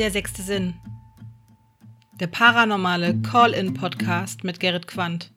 [0.00, 0.72] Der sechste Sinn.
[2.14, 5.30] Der paranormale Call-in-Podcast mit Gerrit Quandt.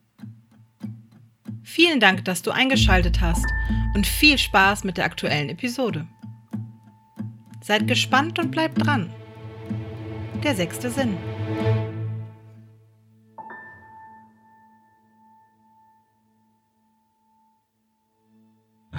[1.63, 3.46] Vielen Dank, dass du eingeschaltet hast
[3.94, 6.07] und viel Spaß mit der aktuellen Episode.
[7.62, 9.13] Seid gespannt und bleibt dran.
[10.45, 11.18] Der sechste Sinn.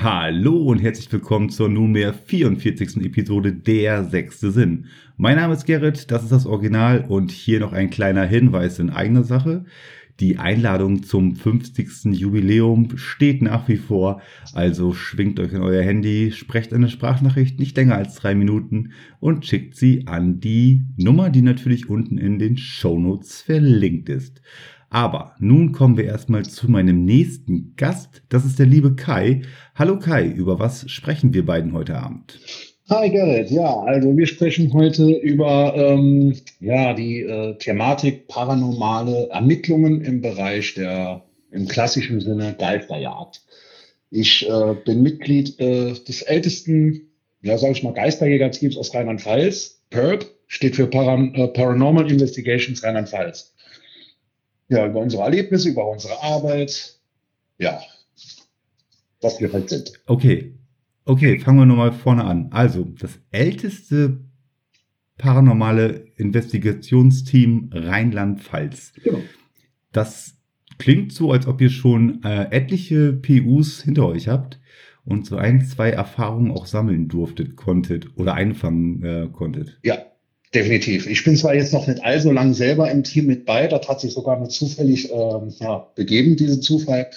[0.05, 3.07] Hallo und herzlich willkommen zur nunmehr 44.
[3.07, 4.85] Episode Der sechste Sinn.
[5.17, 8.91] Mein Name ist Gerrit, das ist das Original und hier noch ein kleiner Hinweis in
[8.91, 9.65] eigener Sache.
[10.21, 12.05] Die Einladung zum 50.
[12.13, 14.21] Jubiläum steht nach wie vor,
[14.53, 19.47] also schwingt euch in euer Handy, sprecht eine Sprachnachricht nicht länger als drei Minuten und
[19.47, 24.43] schickt sie an die Nummer, die natürlich unten in den Shownotes verlinkt ist.
[24.95, 28.23] Aber nun kommen wir erstmal zu meinem nächsten Gast.
[28.29, 29.43] Das ist der liebe Kai.
[29.75, 32.39] Hallo Kai, über was sprechen wir beiden heute Abend?
[32.89, 40.01] Hi Gerrit, ja, also wir sprechen heute über ähm, ja, die äh, Thematik paranormale Ermittlungen
[40.01, 43.43] im Bereich der im klassischen Sinne Geisterjagd.
[44.11, 47.09] Ich äh, bin Mitglied äh, des ältesten,
[47.43, 49.83] ja sage ich mal, Geisterjägerteams aus Rheinland-Pfalz.
[49.91, 53.54] PERP steht für Paran äh, Paranormal Investigations Rheinland-Pfalz
[54.75, 56.99] ja, über unsere Erlebnisse, über unsere Arbeit,
[57.59, 57.81] ja,
[59.21, 59.93] was wir halt sind.
[60.07, 60.55] Okay,
[61.05, 62.49] okay, fangen wir nochmal vorne an.
[62.51, 64.21] Also, das älteste
[65.17, 68.93] paranormale Investigationsteam Rheinland-Pfalz.
[69.03, 69.21] Genau.
[69.93, 70.37] Das
[70.79, 74.61] klingt so, als ob ihr schon äh, etliche PUs hinter euch habt
[75.05, 79.79] und so ein, zwei Erfahrungen auch sammeln durftet, konntet oder einfangen äh, konntet.
[79.85, 79.99] Ja,
[80.53, 81.09] Definitiv.
[81.09, 84.01] Ich bin zwar jetzt noch nicht allzu lang selber im Team mit bei, das hat
[84.01, 87.11] sich sogar nur zufällig ähm, ja, begeben, diese Zufall,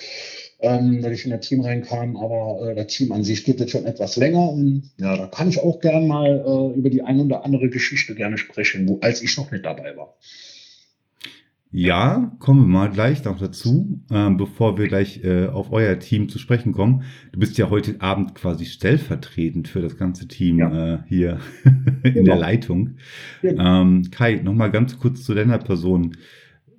[0.59, 3.71] ähm, weil ich in das Team reinkam, aber äh, das Team an sich geht jetzt
[3.71, 7.19] schon etwas länger und ja, da kann ich auch gern mal äh, über die ein
[7.19, 10.15] oder andere Geschichte gerne sprechen, wo, als ich noch nicht dabei war.
[11.69, 16.29] Ja, kommen wir mal gleich noch dazu, äh, bevor wir gleich äh, auf euer Team
[16.29, 17.03] zu sprechen kommen.
[17.33, 20.93] Du bist ja heute Abend quasi stellvertretend für das ganze Team ja.
[20.93, 21.39] äh, hier
[22.03, 22.25] in genau.
[22.25, 22.95] der Leitung.
[23.41, 23.81] Genau.
[23.81, 26.15] Ähm, Kai, nochmal ganz kurz zu deiner Person.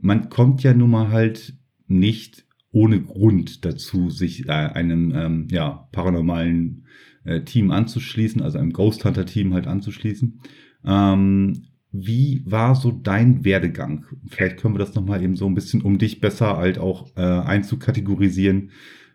[0.01, 1.55] Man kommt ja nun mal halt
[1.87, 6.87] nicht ohne Grund dazu, sich äh, einem ähm, ja, paranormalen
[7.25, 10.41] äh, Team anzuschließen, also einem Ghost Hunter Team halt anzuschließen.
[10.85, 14.05] Ähm, wie war so dein Werdegang?
[14.27, 17.21] Vielleicht können wir das nochmal eben so ein bisschen, um dich besser halt auch äh,
[17.21, 18.73] einzukategorisieren.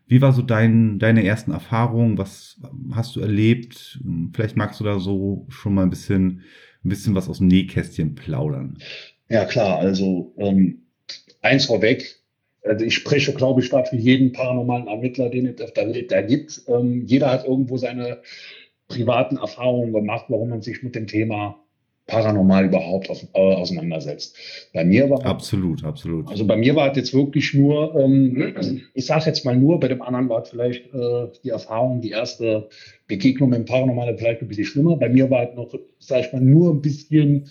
[0.07, 2.17] Wie war so dein, deine ersten Erfahrungen?
[2.17, 2.59] Was
[2.91, 4.01] hast du erlebt?
[4.33, 6.41] Vielleicht magst du da so schon mal ein bisschen,
[6.83, 8.77] ein bisschen was aus dem Nähkästchen plaudern.
[9.29, 9.79] Ja, klar.
[9.79, 10.83] Also, ähm,
[11.41, 12.21] eins vorweg.
[12.63, 15.73] Also ich spreche, glaube ich, da für jeden paranormalen Ermittler, den es
[16.07, 16.61] da gibt.
[16.67, 18.21] Ähm, jeder hat irgendwo seine
[18.87, 21.63] privaten Erfahrungen gemacht, warum man sich mit dem Thema
[22.05, 24.35] paranormal überhaupt auf, äh, auseinandersetzt.
[24.73, 26.29] Bei mir war absolut, absolut.
[26.29, 29.87] Also bei mir war es jetzt wirklich nur, ähm, ich sage jetzt mal nur, bei
[29.87, 32.67] dem anderen war es vielleicht äh, die Erfahrung, die erste
[33.07, 34.97] Begegnung mit dem Paranormalen vielleicht ein bisschen schlimmer.
[34.97, 37.47] Bei mir war es noch, sage ich mal, nur ein bisschen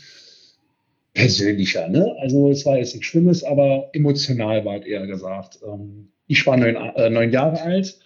[1.14, 1.88] persönlicher.
[1.88, 2.14] Ne?
[2.20, 5.60] Also es war jetzt nichts Schlimmes, aber emotional war es eher gesagt.
[5.66, 7.98] Ähm, ich war neun, äh, neun Jahre alt.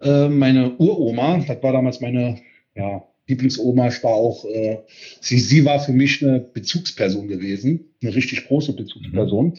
[0.00, 2.38] Äh, meine Uroma, das war damals meine
[2.74, 4.78] ja, Lieblingsoma, war auch, äh,
[5.20, 9.46] sie, sie war für mich eine Bezugsperson gewesen, eine richtig große Bezugsperson.
[9.46, 9.58] Mhm.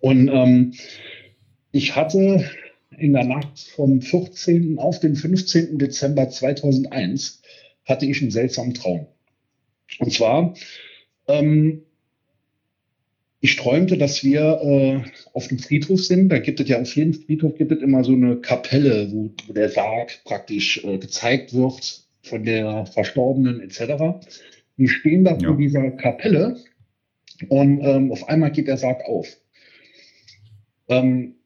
[0.00, 0.74] Und ähm,
[1.72, 2.48] ich hatte
[2.96, 4.78] in der Nacht vom 14.
[4.78, 5.78] auf den 15.
[5.78, 7.42] Dezember 2001
[7.84, 9.06] hatte ich einen seltsamen Traum.
[9.98, 10.54] Und zwar,
[11.26, 11.82] ähm,
[13.40, 16.28] ich träumte, dass wir äh, auf dem Friedhof sind.
[16.28, 19.52] Da gibt es ja auf jedem Friedhof gibt es immer so eine Kapelle, wo, wo
[19.52, 24.26] der Sarg praktisch äh, gezeigt wird von der Verstorbenen etc.
[24.76, 25.48] Wir stehen da ja.
[25.48, 26.56] vor dieser Kapelle
[27.48, 29.28] und ähm, auf einmal geht der Sarg auf.
[30.88, 31.36] Ähm,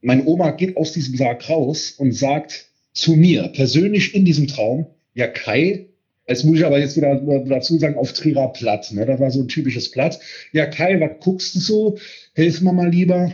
[0.00, 4.86] meine Oma geht aus diesem Sarg raus und sagt zu mir persönlich in diesem Traum,
[5.14, 5.86] ja Kai,
[6.26, 7.16] jetzt muss ich aber jetzt wieder
[7.46, 9.06] dazu sagen, auf Trierer Platt, ne?
[9.06, 10.18] das war so ein typisches Platt.
[10.52, 11.98] Ja Kai, was guckst du so?
[12.34, 13.32] Hilf mir mal lieber,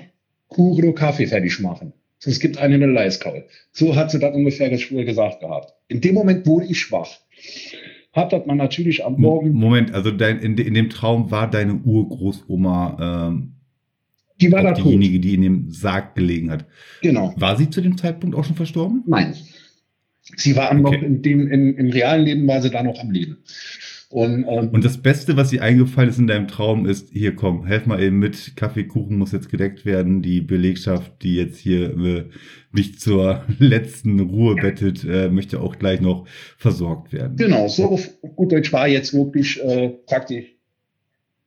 [0.48, 1.92] Kuchen oder Kaffee fertig machen.
[2.24, 3.44] Es gibt einen in der Leiskaul.
[3.72, 5.74] So hat sie das ungefähr gesagt gehabt.
[5.88, 7.08] In dem Moment wurde ich schwach.
[8.12, 9.52] Hat das man natürlich am Morgen.
[9.52, 13.55] Moment, also dein, in, in dem Traum war deine Urgroßoma ähm,
[14.40, 15.25] die war da diejenige, tot.
[15.25, 16.67] die in dem Sarg gelegen hat.
[17.02, 17.35] Genau.
[17.37, 19.02] War sie zu dem Zeitpunkt auch schon verstorben?
[19.06, 19.35] Nein.
[20.37, 20.81] Sie war okay.
[20.81, 23.38] noch in dem, in, im realen Leben war sie da noch am Leben.
[24.10, 27.66] Und, ähm, und das Beste, was dir eingefallen ist in deinem Traum, ist, hier komm,
[27.66, 32.25] helf mal eben mit, Kaffeekuchen muss jetzt gedeckt werden, die Belegschaft, die jetzt hier äh,
[32.72, 36.26] mich zur letzten Ruhe bettet, äh, möchte auch gleich noch
[36.56, 37.37] versorgt werden.
[37.37, 40.46] Genau, so auf gut Deutsch war jetzt wirklich äh, praktisch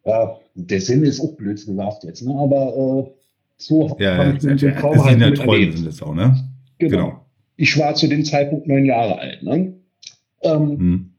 [0.05, 2.35] Ja, der Sinn ist auch blöd gesagt jetzt, ne?
[2.35, 3.11] aber äh,
[3.57, 6.35] so ja, habe ich ja, den Traum ja, halt Träume sind das auch, ne?
[6.77, 6.91] Genau.
[6.91, 7.25] genau.
[7.57, 9.43] Ich war zu dem Zeitpunkt neun Jahre alt.
[9.43, 9.73] Ne?
[10.43, 11.10] Ähm, hm.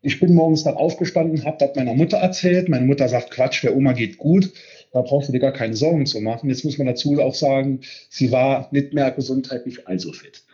[0.00, 2.68] Ich bin morgens dann aufgestanden, habe das meiner Mutter erzählt.
[2.68, 4.52] Meine Mutter sagt, Quatsch, der Oma geht gut.
[4.92, 6.48] Da brauchst du dir gar keine Sorgen zu machen.
[6.48, 10.44] Jetzt muss man dazu auch sagen, sie war nicht mehr gesundheitlich allzu fit.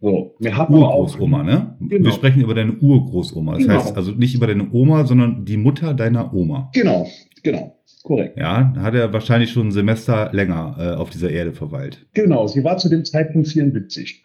[0.00, 1.76] So, wir haben Urgroßoma, ne?
[1.80, 2.06] Genau.
[2.06, 3.54] Wir sprechen über deine Urgroßoma.
[3.54, 3.74] Das genau.
[3.74, 6.70] heißt also nicht über deine Oma, sondern die Mutter deiner Oma.
[6.74, 7.08] Genau,
[7.42, 7.76] genau.
[8.02, 8.36] Korrekt.
[8.36, 12.04] Ja, hat er wahrscheinlich schon ein Semester länger äh, auf dieser Erde verweilt.
[12.14, 14.24] Genau, sie war zu dem Zeitpunkt 74.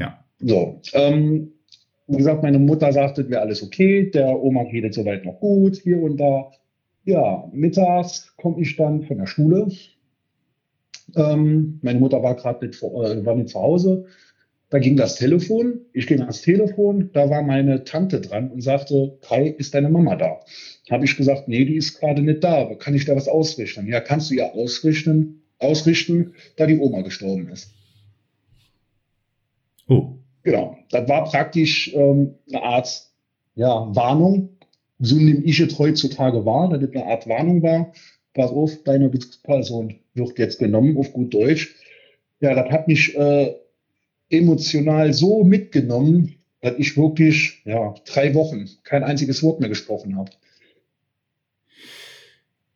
[0.00, 0.24] Ja.
[0.40, 1.52] So, ähm,
[2.08, 5.76] wie gesagt, meine Mutter sagte, wäre alles okay, der Oma geht es soweit noch gut,
[5.76, 6.50] hier und da.
[7.04, 9.68] Ja, mittags komme ich dann von der Schule.
[11.16, 14.06] Ähm, meine Mutter war gerade nicht, äh, nicht zu Hause.
[14.70, 15.80] Da ging das Telefon.
[15.92, 17.10] Ich ging ans Telefon.
[17.12, 20.40] Da war meine Tante dran und sagte, Kai, ist deine Mama da?
[20.90, 22.74] Habe ich gesagt, nee, die ist gerade nicht da.
[22.74, 23.86] Kann ich da was ausrichten?
[23.86, 27.72] Ja, kannst du ja ausrichten, ausrichten, da die Oma gestorben ist.
[29.88, 30.18] Oh.
[30.48, 30.78] Genau.
[30.90, 33.06] Das war praktisch ähm, eine Art
[33.54, 34.56] ja, Warnung.
[34.98, 37.92] So nehme ich es heutzutage wahr, dass es eine Art Warnung war.
[38.32, 41.74] Pass auf, deine Bezugsperson wird jetzt genommen, auf gut Deutsch.
[42.40, 43.56] Ja, das hat mich äh,
[44.30, 50.30] emotional so mitgenommen, dass ich wirklich ja, drei Wochen kein einziges Wort mehr gesprochen habe.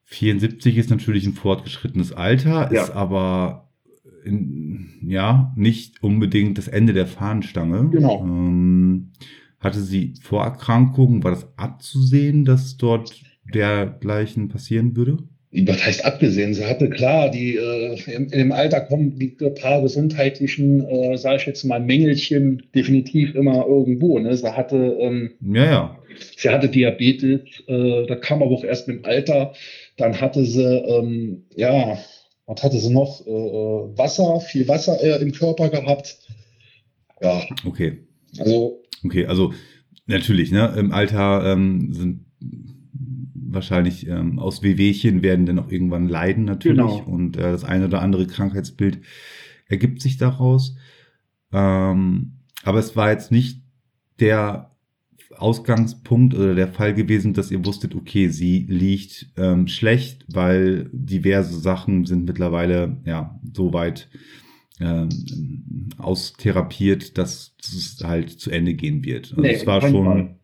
[0.04, 2.82] 74 ist natürlich ein fortgeschrittenes Alter, ja.
[2.82, 3.71] ist aber
[4.24, 7.90] in, ja nicht unbedingt das Ende der Fahnenstange.
[7.90, 8.22] Genau.
[8.22, 9.12] Ähm,
[9.60, 11.22] hatte sie Vorerkrankungen?
[11.22, 13.22] War das abzusehen, dass dort
[13.52, 15.18] dergleichen passieren würde?
[15.52, 16.54] was heißt abgesehen?
[16.54, 21.46] Sie hatte klar, die äh, im, im Alter kommen die paar gesundheitlichen, äh, sage ich
[21.46, 24.18] jetzt mal, Mängelchen definitiv immer irgendwo.
[24.18, 24.34] Ne?
[24.34, 25.98] Sie hatte, ähm, ja, ja.
[26.36, 29.52] Sie hatte Diabetes, äh, da kam aber auch erst mit dem Alter.
[29.98, 31.98] Dann hatte sie, ähm, ja,
[32.46, 33.26] was hatte sie noch?
[33.26, 36.18] Äh, äh Wasser, viel Wasser äh, im Körper gehabt.
[37.20, 37.42] Ja.
[37.64, 38.06] Okay.
[38.38, 38.82] Also.
[39.04, 39.52] Okay, also
[40.06, 40.74] natürlich, ne?
[40.76, 42.26] Im Alter ähm, sind
[43.34, 47.04] wahrscheinlich ähm, aus Wehwehchen werden dann auch irgendwann leiden natürlich genau.
[47.04, 49.00] und äh, das eine oder andere Krankheitsbild
[49.68, 50.76] ergibt sich daraus.
[51.52, 53.62] Ähm, aber es war jetzt nicht
[54.20, 54.71] der
[55.36, 61.58] Ausgangspunkt oder der Fall gewesen, dass ihr wusstet, okay, sie liegt ähm, schlecht, weil diverse
[61.58, 64.08] Sachen sind mittlerweile ja so weit
[64.80, 65.08] ähm,
[65.98, 69.30] austherapiert, dass es halt zu Ende gehen wird.
[69.30, 70.04] Also nee, es war schon.
[70.04, 70.36] Fall.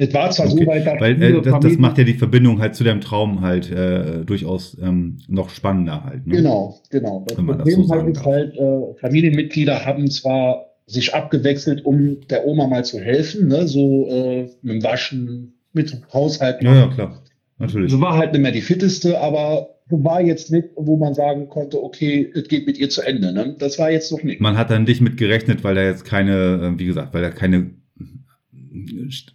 [0.00, 0.64] Es war zwar okay.
[0.64, 3.40] so weit, dass Weil äh, das, das, macht ja die Verbindung halt zu deinem Traum
[3.40, 6.24] halt äh, durchaus ähm, noch spannender halt.
[6.24, 6.36] Ne?
[6.36, 7.24] Genau, genau.
[7.26, 12.66] Das Problem so halt ist halt, äh, Familienmitglieder haben zwar sich abgewechselt, um der Oma
[12.66, 13.68] mal zu helfen, ne?
[13.68, 16.62] so äh, mit dem Waschen, mit Haushalt.
[16.62, 17.22] Ja, ja, klar.
[17.58, 17.92] Natürlich.
[17.92, 21.82] So war halt nicht mehr die fitteste, aber war jetzt nicht, wo man sagen konnte,
[21.82, 23.32] okay, es geht mit ihr zu Ende.
[23.32, 23.56] Ne?
[23.58, 24.40] Das war jetzt noch nicht.
[24.40, 27.30] Man hat dann nicht mit gerechnet, weil da jetzt keine, äh, wie gesagt, weil da
[27.30, 27.70] keine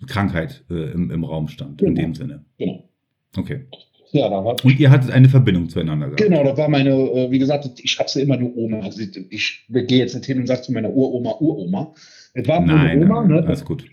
[0.08, 1.90] Krankheit äh, im, im Raum stand, genau.
[1.90, 2.46] in dem Sinne.
[2.58, 2.90] Genau.
[3.36, 3.66] Okay.
[4.13, 6.21] Ja, da war Und ihr hattet eine Verbindung zueinander gehabt.
[6.21, 8.81] Genau, da war meine, äh, wie gesagt, ich habe sie immer nur Oma.
[8.81, 11.95] Also ich, gehe jetzt nicht hin und sage zu meiner Uroma, Uroma.
[12.36, 13.48] Es war nein, Oma, nein, ne?
[13.48, 13.86] alles gut.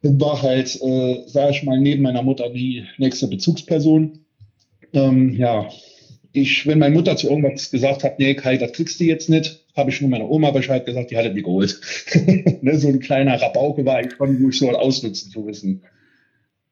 [0.00, 4.20] Das war halt, äh, sage ich mal, neben meiner Mutter die nächste Bezugsperson.
[4.94, 5.68] Ähm, ja,
[6.32, 9.66] ich, wenn meine Mutter zu irgendwas gesagt hat, nee, Kai, das kriegst du jetzt nicht,
[9.76, 11.78] habe ich nur meiner Oma Bescheid gesagt, die hatte mich geholt.
[12.62, 15.82] ne, so ein kleiner Rabauke war ich schon, wo ich so ausnutzen zu wissen.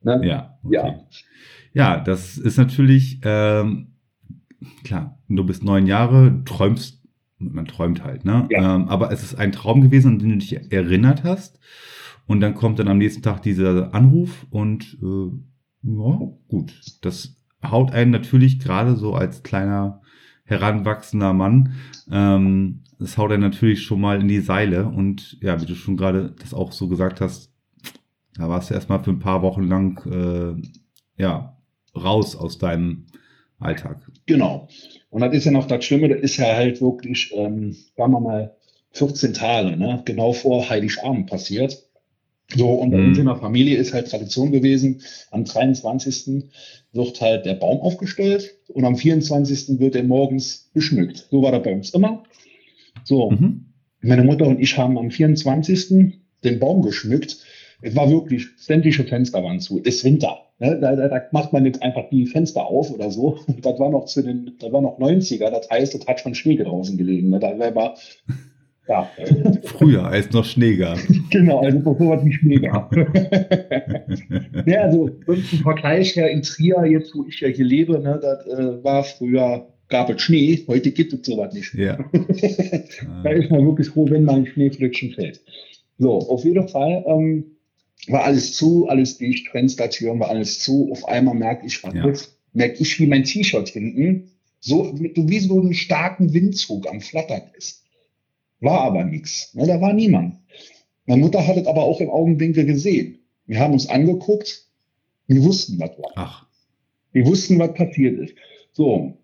[0.02, 0.22] Ne?
[0.25, 0.76] Ja, okay.
[0.76, 1.04] ja.
[1.72, 3.88] Ja, das ist natürlich, ähm,
[4.84, 7.02] klar, du bist neun Jahre, träumst,
[7.38, 8.46] man träumt halt, ne?
[8.50, 8.76] Ja.
[8.76, 11.58] Ähm, aber es ist ein Traum gewesen, an den du dich erinnert hast.
[12.26, 15.30] Und dann kommt dann am nächsten Tag dieser Anruf und äh,
[15.82, 16.80] ja, gut.
[17.02, 20.00] Das haut einen natürlich gerade so als kleiner
[20.44, 21.74] heranwachsender Mann,
[22.10, 24.86] ähm, das haut einen natürlich schon mal in die Seile.
[24.86, 27.52] Und ja, wie du schon gerade das auch so gesagt hast,
[28.34, 30.60] da warst du erstmal für ein paar Wochen lang äh,
[31.20, 31.56] ja,
[31.94, 33.06] raus aus deinem
[33.59, 34.11] Alltag.
[34.26, 34.68] Genau.
[35.11, 38.20] Und das ist ja noch das Schlimme, das ist ja halt wirklich, ähm, sagen wir
[38.20, 38.56] mal,
[38.92, 40.02] 14 Tage, ne?
[40.04, 41.78] genau vor Heiligabend passiert.
[42.56, 43.20] So, und bei uns mhm.
[43.20, 46.44] in der Familie ist halt Tradition gewesen, am 23.
[46.92, 49.78] wird halt der Baum aufgestellt und am 24.
[49.78, 51.28] wird er morgens geschmückt.
[51.30, 52.25] So war das bei uns immer.
[53.04, 53.66] So, mhm.
[54.00, 56.18] meine Mutter und ich haben am 24.
[56.42, 57.38] den Baum geschmückt.
[57.82, 59.80] Es war wirklich, sämtliche Fenster waren zu.
[59.84, 60.38] Es ist Winter.
[60.58, 60.78] Ne?
[60.80, 63.38] Da, da, da, macht man nicht einfach die Fenster auf oder so.
[63.62, 65.50] Das war noch zu den, das war noch 90er.
[65.50, 67.30] Das heißt, es hat schon Schnee draußen gelegen.
[67.30, 67.38] Ne?
[67.38, 67.96] Da war
[68.88, 69.08] ja.
[69.64, 70.99] Früher, als noch Schnee gab.
[71.30, 72.94] genau, also bevor es nicht Schnee gab.
[74.66, 78.46] ja, also im Vergleich her in Trier, jetzt wo ich ja hier lebe, ne, das
[78.46, 81.72] äh, war früher, gab es Schnee, heute gibt es sowas nicht.
[81.75, 81.99] Ja.
[83.22, 85.40] da ist man wirklich froh, wenn mal ein Schneeflöckchen fällt.
[85.99, 87.44] So, auf jeden Fall ähm,
[88.09, 90.90] war alles zu, alles dicht, Fenstertüren war alles zu.
[90.92, 92.07] Auf einmal merke ich, Ja.
[92.09, 94.30] ist, merke ich, wie mein T-Shirt hinten
[94.61, 97.85] so mit, wie so einen starken Windzug am Flattern ist.
[98.61, 99.54] War aber nichts.
[99.54, 100.37] Ne, da war niemand.
[101.07, 103.19] Meine Mutter hat es aber auch im Augenwinkel gesehen.
[103.47, 104.66] Wir haben uns angeguckt,
[105.26, 106.12] wir wussten, was war.
[106.16, 106.47] Ach,
[107.12, 108.35] Wir wussten, was passiert ist.
[108.73, 109.16] So.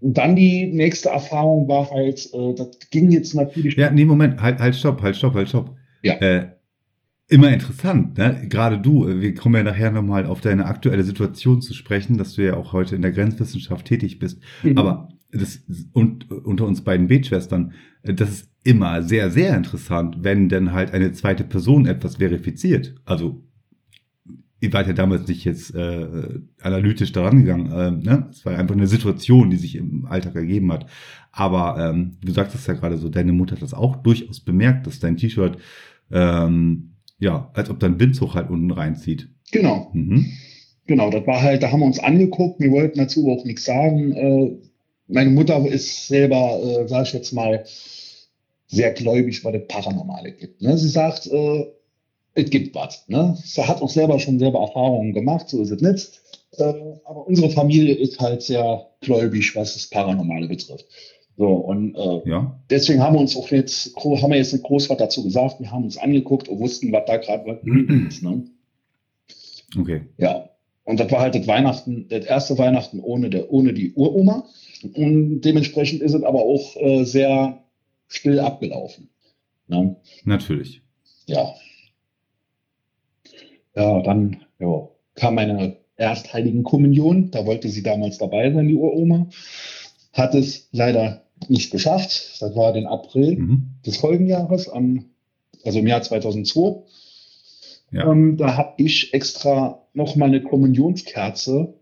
[0.00, 3.76] Und dann die nächste Erfahrung war halt, äh, das ging jetzt natürlich.
[3.76, 5.74] ja, nee, Moment, halt, halt, stopp, halt, stopp, halt, stopp.
[6.02, 6.14] Ja.
[6.20, 6.48] Äh,
[7.34, 8.46] immer interessant, ne?
[8.48, 12.34] Gerade du, äh, wir kommen ja nachher nochmal auf deine aktuelle Situation zu sprechen, dass
[12.34, 14.40] du ja auch heute in der Grenzwissenschaft tätig bist.
[14.62, 14.78] Mhm.
[14.78, 17.72] Aber das und unter uns beiden Betschwestern,
[18.02, 22.94] äh, das ist immer sehr, sehr interessant, wenn dann halt eine zweite Person etwas verifiziert.
[23.04, 23.42] Also
[24.60, 27.72] ihr wart ja damals nicht jetzt äh, analytisch daran gegangen.
[27.72, 28.28] Äh, ne?
[28.30, 30.86] Es war einfach eine Situation, die sich im Alltag ergeben hat.
[31.32, 35.00] Aber ähm, du sagtest ja gerade so, deine Mutter hat das auch durchaus bemerkt, dass
[35.00, 35.58] dein T-Shirt
[36.12, 39.28] ähm, ja, als ob dein Windzug halt unten reinzieht.
[39.52, 40.26] Genau, Mhm.
[40.86, 41.10] genau.
[41.10, 44.12] Das war halt, da haben wir uns angeguckt, wir wollten dazu auch nichts sagen.
[44.12, 44.56] Äh,
[45.06, 47.64] meine Mutter ist selber, äh, sag ich jetzt mal,
[48.66, 50.62] sehr gläubig, weil es Paranormale gibt.
[50.62, 50.76] Ne?
[50.78, 51.66] Sie sagt, äh,
[52.34, 53.04] es gibt was.
[53.08, 53.36] Ne?
[53.44, 56.20] Sie hat auch selber schon selber Erfahrungen gemacht, so ist es nicht.
[56.56, 56.64] Äh,
[57.04, 60.86] aber unsere Familie ist halt sehr gläubig, was das Paranormale betrifft.
[61.36, 64.88] So, und äh, Ja, deswegen haben wir uns auch jetzt, haben wir jetzt nicht groß
[64.88, 67.60] was dazu gesagt, wir haben uns angeguckt und wussten, was da gerade
[68.08, 68.22] ist.
[68.22, 68.44] Ne?
[69.78, 70.02] okay.
[70.16, 70.50] Ja.
[70.84, 74.44] Und das war halt das Weihnachten, das erste Weihnachten ohne, der, ohne die Uroma.
[74.94, 77.64] Und dementsprechend ist es aber auch äh, sehr
[78.06, 79.08] still abgelaufen.
[79.66, 79.96] Ne?
[80.24, 80.82] Natürlich.
[81.26, 81.54] Ja.
[83.74, 87.30] Ja, dann ja, kam meine Erstheiligen Kommunion.
[87.30, 89.28] Da wollte sie damals dabei sein, die Uroma.
[90.14, 92.40] Hat es leider nicht geschafft.
[92.40, 93.62] Das war den April Mhm.
[93.84, 95.10] des Folgenjahres, am,
[95.64, 96.82] also im Jahr 2002.
[97.90, 98.10] Ja.
[98.10, 101.74] Ähm, da habe ich extra nochmal eine Kommunionskerze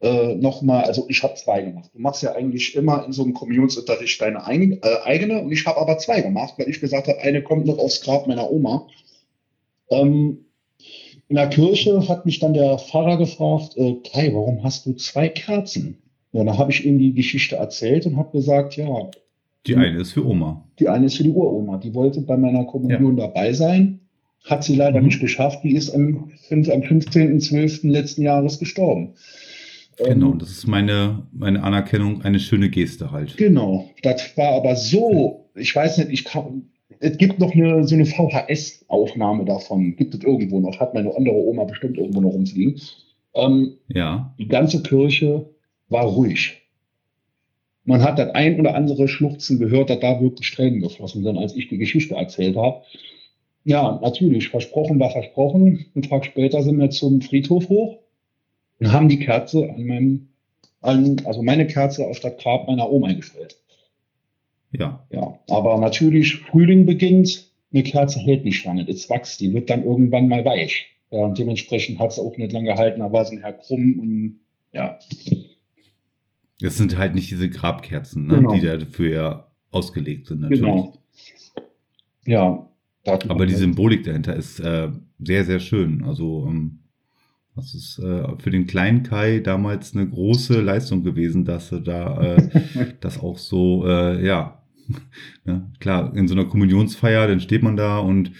[0.00, 1.90] äh, nochmal, also ich habe zwei gemacht.
[1.94, 5.66] Du machst ja eigentlich immer in so einem Kommunionsunterricht deine ein, äh, eigene und ich
[5.66, 8.86] habe aber zwei gemacht, weil ich gesagt habe, eine kommt noch aufs Grab meiner Oma.
[9.90, 10.44] Ähm,
[11.28, 15.28] in der Kirche hat mich dann der Pfarrer gefragt, äh, Kai, warum hast du zwei
[15.28, 16.02] Kerzen?
[16.34, 18.86] Ja, da habe ich ihm die Geschichte erzählt und habe gesagt, ja,
[19.66, 20.64] Die eine ist für Oma.
[20.78, 21.78] die eine ist für die Uroma.
[21.78, 24.00] Die wollte bei meiner Kommunion dabei sein.
[24.44, 25.06] Hat sie leider Mhm.
[25.06, 25.60] nicht geschafft.
[25.64, 27.88] Die ist am, am 15.12.
[27.90, 29.14] letzten Jahres gestorben.
[29.96, 33.36] Genau, Ähm, das ist meine, meine Anerkennung, eine schöne Geste halt.
[33.36, 33.88] genau.
[34.02, 36.64] Das war aber so, ich weiß nicht, ich kann,
[36.98, 39.94] es gibt noch eine, so eine VHS-Aufnahme davon.
[39.96, 40.78] Gibt es irgendwo noch.
[40.80, 42.80] Hat meine andere Oma bestimmt irgendwo noch rumfliegen.
[43.34, 45.46] Ähm, Ja, die ganze Kirche
[45.94, 46.60] war ruhig.
[47.84, 51.54] Man hat das ein oder andere Schluchzen gehört, dass da wirklich Tränen geflossen sind, als
[51.54, 52.82] ich die Geschichte erzählt habe.
[53.64, 55.86] Ja, natürlich, versprochen war versprochen.
[55.94, 57.98] Einen Tag später sind wir zum Friedhof hoch
[58.80, 60.28] und haben die Kerze an meinem,
[60.80, 63.56] an, also meine Kerze auf das Grab meiner Oma eingestellt.
[64.72, 65.06] ja.
[65.10, 69.84] Ja, aber natürlich, Frühling beginnt, eine Kerze hält nicht lange, das wächst, die wird dann
[69.84, 70.86] irgendwann mal weich.
[71.10, 74.40] Ja, und dementsprechend hat es auch nicht lange gehalten, da war sie nachher krumm und
[74.72, 74.98] ja,
[76.60, 78.54] Das sind halt nicht diese Grabkerzen, ne, Genau.
[78.54, 80.60] die dafür ja ausgelegt sind, natürlich.
[80.62, 80.98] Genau.
[82.26, 82.68] Ja.
[83.28, 86.04] Aber die Symbolik dahinter ist äh, sehr, sehr schön.
[86.04, 86.78] Also ähm,
[87.54, 92.36] das ist äh, für den kleinen Kai damals eine große Leistung gewesen, dass er da
[92.36, 94.62] äh, das auch so, äh, ja,
[95.44, 98.32] ne, klar, in so einer Kommunionsfeier, dann steht man da und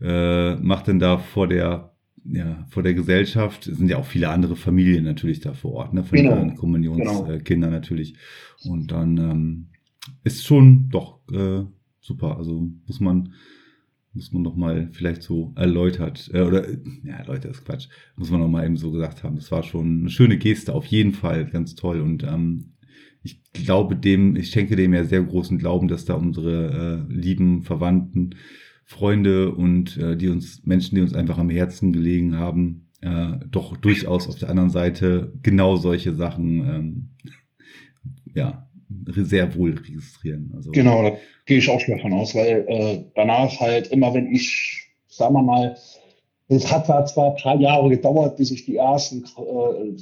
[0.00, 1.92] äh, macht dann da vor der
[2.24, 5.94] ja, vor der Gesellschaft Es sind ja auch viele andere Familien natürlich da vor Ort,
[5.94, 8.16] ne, von Genau, den Kommunionskindern natürlich.
[8.64, 9.66] Und dann ähm,
[10.24, 11.64] ist schon doch äh,
[12.00, 12.36] super.
[12.36, 13.32] Also muss man
[14.14, 16.66] muss man noch mal vielleicht so erläutert äh, oder
[17.04, 19.36] ja erläutert ist Quatsch muss man noch mal eben so gesagt haben.
[19.36, 22.72] Das war schon eine schöne Geste auf jeden Fall ganz toll und ähm,
[23.22, 27.62] ich glaube dem ich schenke dem ja sehr großen Glauben, dass da unsere äh, lieben
[27.62, 28.34] Verwandten
[28.88, 33.76] Freunde und äh, die uns Menschen, die uns einfach am Herzen gelegen haben, äh, doch
[33.76, 37.08] durchaus auf der anderen Seite genau solche Sachen ähm,
[38.34, 38.66] ja
[39.06, 40.52] sehr wohl registrieren.
[40.56, 44.32] Also Genau, da gehe ich auch schon davon aus, weil äh, danach halt immer, wenn
[44.32, 45.76] ich, sagen wir mal,
[46.48, 49.98] es hat zwar zwar ein paar Jahre gedauert, bis ich die ersten äh,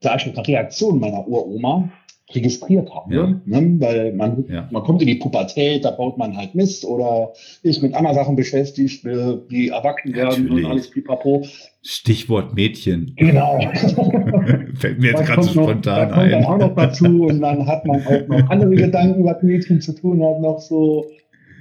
[0.00, 1.92] sag ich mal, Reaktionen meiner Uroma
[2.34, 3.14] registriert habe.
[3.14, 3.40] Ja.
[3.44, 3.76] Ne?
[3.78, 4.68] Weil man, ja.
[4.70, 8.36] man kommt in die Pubertät, da baut man halt Mist oder ist mit anderen Sachen
[8.36, 11.44] beschäftigt, die erwachsen werden und alles pipapo.
[11.82, 13.12] Stichwort Mädchen.
[13.16, 13.60] Genau.
[14.74, 17.66] Fällt mir jetzt gerade so spontan noch, da kommt Dann auch noch dazu und dann
[17.66, 21.06] hat man auch noch andere Gedanken, was Mädchen zu tun hat, noch so.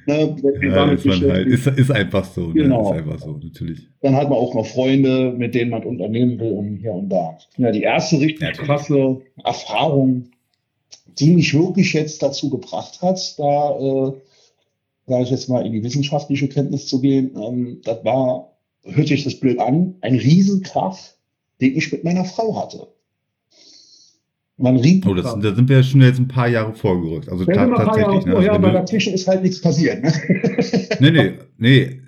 [0.05, 2.47] Ne, ja, ist, halt, ist, ist, einfach so.
[2.47, 2.63] Ne?
[2.63, 2.91] Genau.
[2.91, 2.99] Ne?
[2.99, 3.87] Ist einfach so, natürlich.
[4.01, 7.37] Dann hat man auch noch Freunde, mit denen man unternehmen will und hier und da.
[7.57, 10.25] Ja, die erste richtig ja, krasse Erfahrung
[11.05, 14.13] die mich wirklich jetzt dazu gebracht hat, da, äh,
[15.07, 17.35] sage ich jetzt mal, in die wissenschaftliche Kenntnis zu gehen.
[17.35, 20.97] Ähm, das war, hört sich das blöd an, ein Riesenkrach,
[21.61, 22.87] den ich mit meiner Frau hatte.
[24.63, 25.05] Man riecht.
[25.05, 27.27] Oh, das, da sind wir schon jetzt ein paar Jahre vorgerückt.
[27.27, 28.25] Also ta tatsächlich.
[28.25, 28.35] Ne?
[28.37, 30.01] Also ja, aber dazwischen ist halt nichts passiert.
[30.01, 30.13] Ne?
[31.01, 31.99] nee, nee, nee,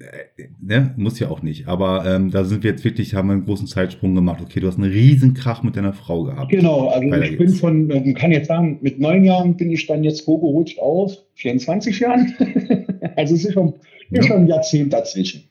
[0.62, 0.94] ne?
[0.96, 1.68] muss ja auch nicht.
[1.68, 4.40] Aber ähm, da sind wir jetzt wirklich, haben wir einen großen Zeitsprung gemacht.
[4.42, 6.50] Okay, du hast einen riesen Krach mit deiner Frau gehabt.
[6.50, 7.38] Genau, also ich jetzt.
[7.40, 11.12] bin von, man kann jetzt sagen, mit neun Jahren bin ich dann jetzt hochgerutscht auf
[11.34, 12.34] 24 Jahren.
[13.18, 13.74] also es ist schon,
[14.12, 14.22] ja.
[14.22, 15.44] ist schon ein Jahrzehnt dazwischen.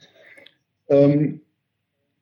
[0.88, 1.40] Ähm,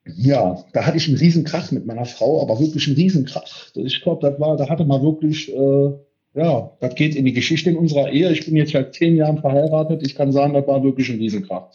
[0.05, 3.71] ja, da hatte ich einen Riesenkrach mit meiner Frau, aber wirklich einen Riesenkrach.
[3.75, 5.93] Ich glaube, das war, da hatte man wirklich, äh,
[6.35, 8.33] ja, das geht in die Geschichte in unserer Ehe.
[8.33, 10.05] Ich bin jetzt seit zehn Jahren verheiratet.
[10.05, 11.71] Ich kann sagen, das war wirklich ein Riesenkrach.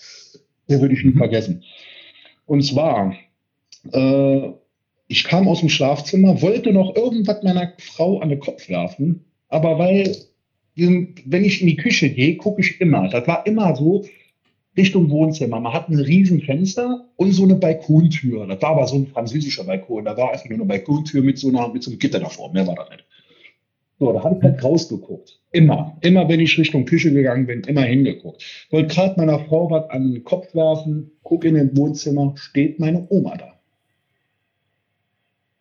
[0.70, 1.20] Den würde ich nie mhm.
[1.20, 1.64] vergessen.
[2.46, 3.14] Und zwar,
[3.94, 4.50] äh,
[5.08, 9.80] ich kam aus dem Schlafzimmer, wollte noch irgendwas meiner Frau an den Kopf werfen, aber
[9.80, 10.16] weil,
[10.76, 13.08] wenn ich in die Küche gehe, gucke ich immer.
[13.10, 14.04] Das war immer so,
[14.78, 15.60] Richtung Wohnzimmer.
[15.60, 18.46] Man hat ein riesen Fenster und so eine Balkontür.
[18.48, 20.06] Das war aber so ein französischer Balkon.
[20.06, 22.54] Da war einfach nur eine Balkontür mit so, einer, mit so einem Gitter davor.
[22.54, 23.06] Mehr war da nicht.
[24.00, 25.40] So, da habe ich halt rausgeguckt.
[25.52, 25.98] Immer.
[26.02, 28.44] Immer, wenn ich Richtung Küche gegangen bin, immer hingeguckt.
[28.70, 33.08] Wollte gerade meiner Frau was an den Kopf werfen, guck in den Wohnzimmer, steht meine
[33.10, 33.54] Oma da.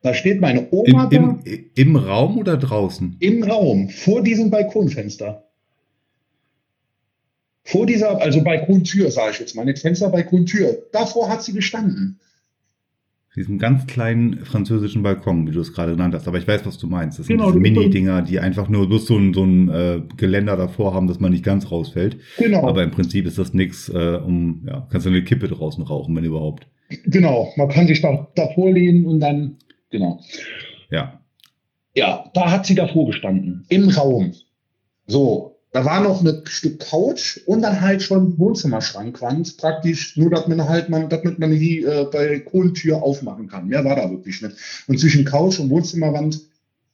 [0.02, 3.16] Da steht meine Oma Im, im, Im Raum oder draußen?
[3.20, 5.46] Im Raum, vor diesem Balkonfenster.
[7.66, 10.85] Vor dieser, also Balkontür, sage ich jetzt mal, nicht Fenster, Balkontür.
[10.92, 12.20] Davor hat sie gestanden.
[13.35, 16.26] Diesen ganz kleinen französischen Balkon, wie du es gerade genannt hast.
[16.26, 17.19] Aber ich weiß, was du meinst.
[17.19, 20.56] Das sind genau, diese Mini-Dinger, die einfach nur bloß so ein, so ein äh, Geländer
[20.56, 22.17] davor haben, dass man nicht ganz rausfällt.
[22.38, 22.67] Genau.
[22.67, 26.17] Aber im Prinzip ist das nichts, äh, um, ja, kannst du eine Kippe draußen rauchen,
[26.17, 26.67] wenn überhaupt.
[27.04, 29.56] Genau, man kann sich da davor lehnen und dann,
[29.91, 30.21] genau.
[30.91, 31.21] Ja.
[31.95, 34.32] Ja, da hat sie davor gestanden, im Raum.
[35.06, 40.49] So, da war noch ein Stück Couch und dann halt schon Wohnzimmerschrankwand, praktisch, nur dass
[40.49, 43.69] man halt man, damit man die äh, Balkontür aufmachen kann.
[43.69, 44.57] Mehr war da wirklich nicht.
[44.87, 46.41] Und zwischen Couch und Wohnzimmerwand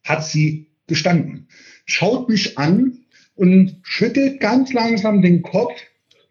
[0.02, 1.46] hat sie gestanden.
[1.84, 2.98] Schaut mich an
[3.36, 5.74] und schüttelt ganz langsam den Kopf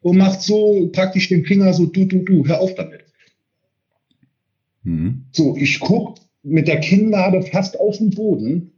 [0.02, 3.06] und macht so praktisch den Finger so, du, du, du, hör auf damit.
[4.84, 5.26] Mhm.
[5.32, 8.72] So, ich guck mit der Kinnlade fast auf den Boden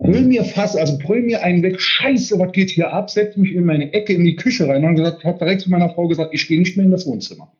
[0.00, 3.52] brüll mir fast, also brüll mir einen weg, scheiße, was geht hier ab, setz mich
[3.52, 6.30] in meine Ecke in die Küche rein und gesagt, hab direkt zu meiner Frau gesagt,
[6.32, 7.52] ich gehe nicht mehr in das Wohnzimmer.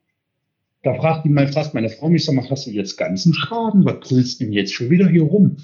[0.82, 3.84] Da fragt, die, fragt meine Frau mich, sag mal, hast du jetzt ganzen Schaden?
[3.84, 5.58] Was grüllst du denn jetzt schon wieder hier rum?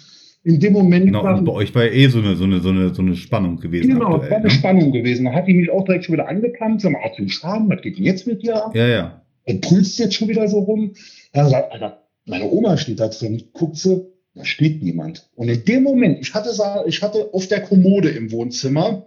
[0.45, 1.07] In dem Moment.
[1.07, 3.17] Genau, und bei euch war ja eh so eine, so eine, so eine, so eine
[3.17, 3.89] Spannung gewesen.
[3.89, 4.51] Genau, aktuell, war eine ne?
[4.51, 5.25] Spannung gewesen.
[5.25, 6.83] Da hat die mich auch direkt schon wieder angeplant.
[6.83, 7.69] Sag mal, hast du einen Schaden?
[7.69, 8.77] Was geht denn jetzt mit dir ab?
[8.77, 9.23] Ja, ja.
[9.47, 10.93] Du brüllst jetzt schon wieder so rum.
[11.33, 14.07] Dann sagt, Alter, meine Oma steht da drin, guckt sie,
[14.37, 15.29] da steht niemand.
[15.35, 16.51] Und in dem Moment, ich hatte,
[16.87, 19.07] ich hatte auf der Kommode im Wohnzimmer,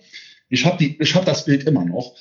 [0.50, 2.15] ich habe hab das Bild immer noch,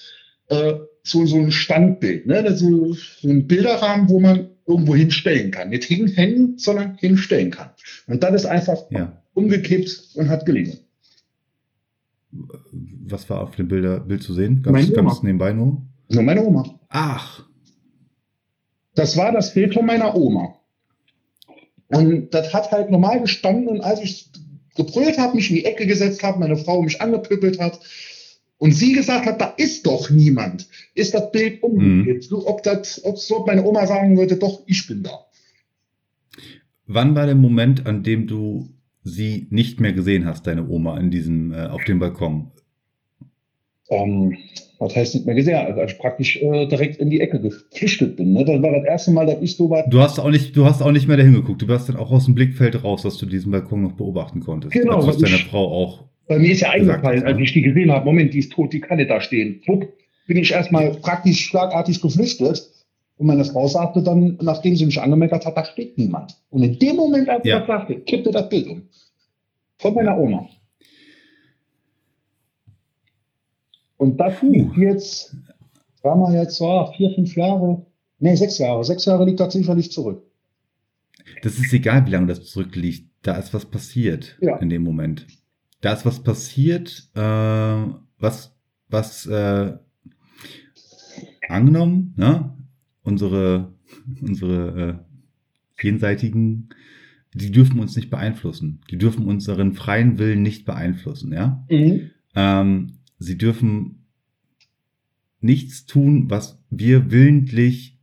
[0.48, 2.54] äh, so, so ein Standbild, ne?
[2.54, 5.70] so, so ein Bilderrahmen, wo man irgendwo hinstellen kann.
[5.70, 7.70] Nicht hinhängen, sondern hinstellen kann.
[8.06, 9.22] Und dann ist einfach ja.
[9.32, 10.78] umgekippt und hat gelegen.
[12.30, 14.62] Was war auf dem Bilder, Bild zu sehen?
[14.62, 15.82] Ganz, ganz nebenbei nur?
[16.10, 16.78] Nur meine Oma.
[16.90, 17.46] Ach.
[18.94, 20.57] Das war das Bild von meiner Oma.
[21.88, 24.30] Und das hat halt normal gestanden und als ich
[24.76, 27.80] gebrüllt habe, mich in die Ecke gesetzt habe, meine Frau mich angepöbelt hat
[28.58, 32.30] und sie gesagt hat, da ist doch niemand, ist das Bild umgekehrt.
[32.30, 32.42] Mhm.
[32.44, 35.26] Ob das, ob so meine Oma sagen würde, doch, ich bin da.
[36.86, 38.68] Wann war der Moment, an dem du
[39.02, 42.50] sie nicht mehr gesehen hast, deine Oma, in diesem, äh, auf dem Balkon?
[43.90, 44.36] Ähm,
[44.78, 48.32] was heißt nicht mehr gesehen, also ich praktisch äh, direkt in die Ecke geflüchtet bin.
[48.32, 48.44] Ne?
[48.44, 49.88] Das war das erste Mal, dass ich so war.
[49.88, 51.62] Du hast auch nicht, du hast auch nicht mehr dahin geguckt.
[51.62, 54.72] Du warst dann auch aus dem Blickfeld raus, dass du diesen Balkon noch beobachten konntest.
[54.72, 55.04] Genau.
[55.04, 56.04] Das deine Frau auch.
[56.28, 58.80] Bei mir ist ja eingefallen, als ich die gesehen habe, Moment, die ist tot, die
[58.80, 59.62] kann nicht da stehen.
[59.66, 59.88] Wupp,
[60.26, 62.70] bin ich erstmal praktisch schlagartig geflüchtet.
[63.16, 66.36] Und meine Frau sagte dann, nachdem sie mich angemeldet hat, da steht niemand.
[66.50, 67.58] Und in dem Moment, als ich ja.
[67.58, 68.82] das sagte, kippte das Bild um.
[69.78, 70.48] Von meiner Oma.
[73.98, 75.36] Und das liegt jetzt,
[76.02, 77.84] sagen wir jetzt, so, vier, fünf Jahre,
[78.18, 80.22] nee, sechs Jahre, sechs Jahre liegt das sicherlich zurück.
[81.42, 83.10] Das ist egal, wie lange das zurückliegt.
[83.22, 84.56] Da ist was passiert ja.
[84.56, 85.26] in dem Moment.
[85.80, 87.20] da ist was passiert, äh,
[88.18, 88.56] was,
[88.88, 89.74] was äh,
[91.48, 92.56] angenommen, ne?
[93.02, 93.72] unsere,
[94.20, 95.04] unsere
[95.78, 96.70] äh, jenseitigen,
[97.34, 98.80] die dürfen uns nicht beeinflussen.
[98.90, 101.64] Die dürfen unseren freien Willen nicht beeinflussen, ja.
[101.70, 102.10] Mhm.
[102.34, 104.06] Ähm, sie dürfen
[105.40, 107.98] nichts tun, was wir willentlich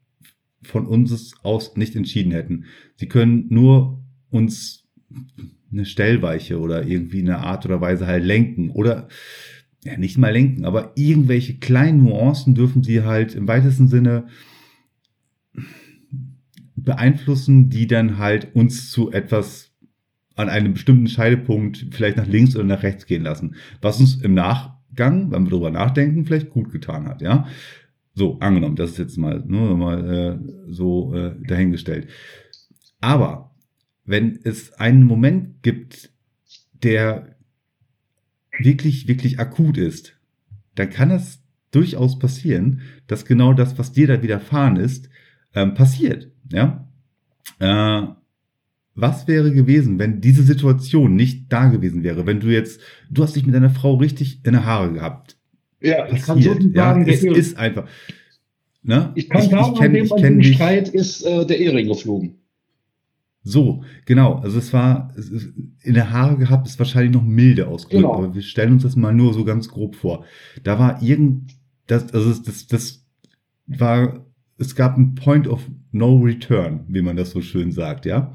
[0.61, 2.65] von uns aus nicht entschieden hätten.
[2.95, 4.83] Sie können nur uns
[5.71, 9.07] eine Stellweiche oder irgendwie eine Art oder Weise halt lenken oder
[9.83, 14.27] ja, nicht mal lenken, aber irgendwelche kleinen Nuancen dürfen sie halt im weitesten Sinne
[16.75, 19.71] beeinflussen, die dann halt uns zu etwas
[20.35, 24.33] an einem bestimmten Scheidepunkt vielleicht nach links oder nach rechts gehen lassen, was uns im
[24.95, 27.47] Nachgang, wenn wir darüber nachdenken, vielleicht gut getan hat, ja.
[28.13, 32.07] So, angenommen, das ist jetzt mal, nur mal äh, so äh, dahingestellt.
[33.01, 33.53] Aber
[34.05, 36.11] wenn es einen Moment gibt,
[36.81, 37.35] der
[38.57, 40.17] wirklich, wirklich akut ist,
[40.75, 45.09] dann kann es durchaus passieren, dass genau das, was dir da widerfahren ist,
[45.53, 46.31] ähm, passiert.
[46.49, 46.87] Ja?
[47.59, 48.07] Äh,
[48.95, 52.25] was wäre gewesen, wenn diese Situation nicht da gewesen wäre?
[52.25, 52.79] Wenn du jetzt,
[53.11, 55.37] du hast dich mit deiner Frau richtig in der Haare gehabt.
[55.81, 57.87] Ja, ich kann so sagen, ja, es ist einfach.
[58.81, 59.11] Ne?
[59.15, 62.35] Ich kann ich, sagen, ich kenn, ich kenn Streit ist äh, der Ehering geflogen.
[63.43, 64.35] So, genau.
[64.35, 65.49] Also es war es ist,
[65.81, 68.15] in der Haare gehabt, ist wahrscheinlich noch milde ausgedrückt, genau.
[68.15, 70.25] aber wir stellen uns das mal nur so ganz grob vor.
[70.63, 71.51] Da war irgend
[71.87, 73.05] das, also das, das
[73.67, 74.25] war,
[74.57, 78.33] es gab ein Point of No Return, wie man das so schön sagt, ja.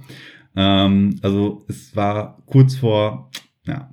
[0.56, 3.30] Ähm, also es war kurz vor,
[3.66, 3.92] ja.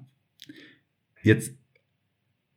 [1.23, 1.57] Jetzt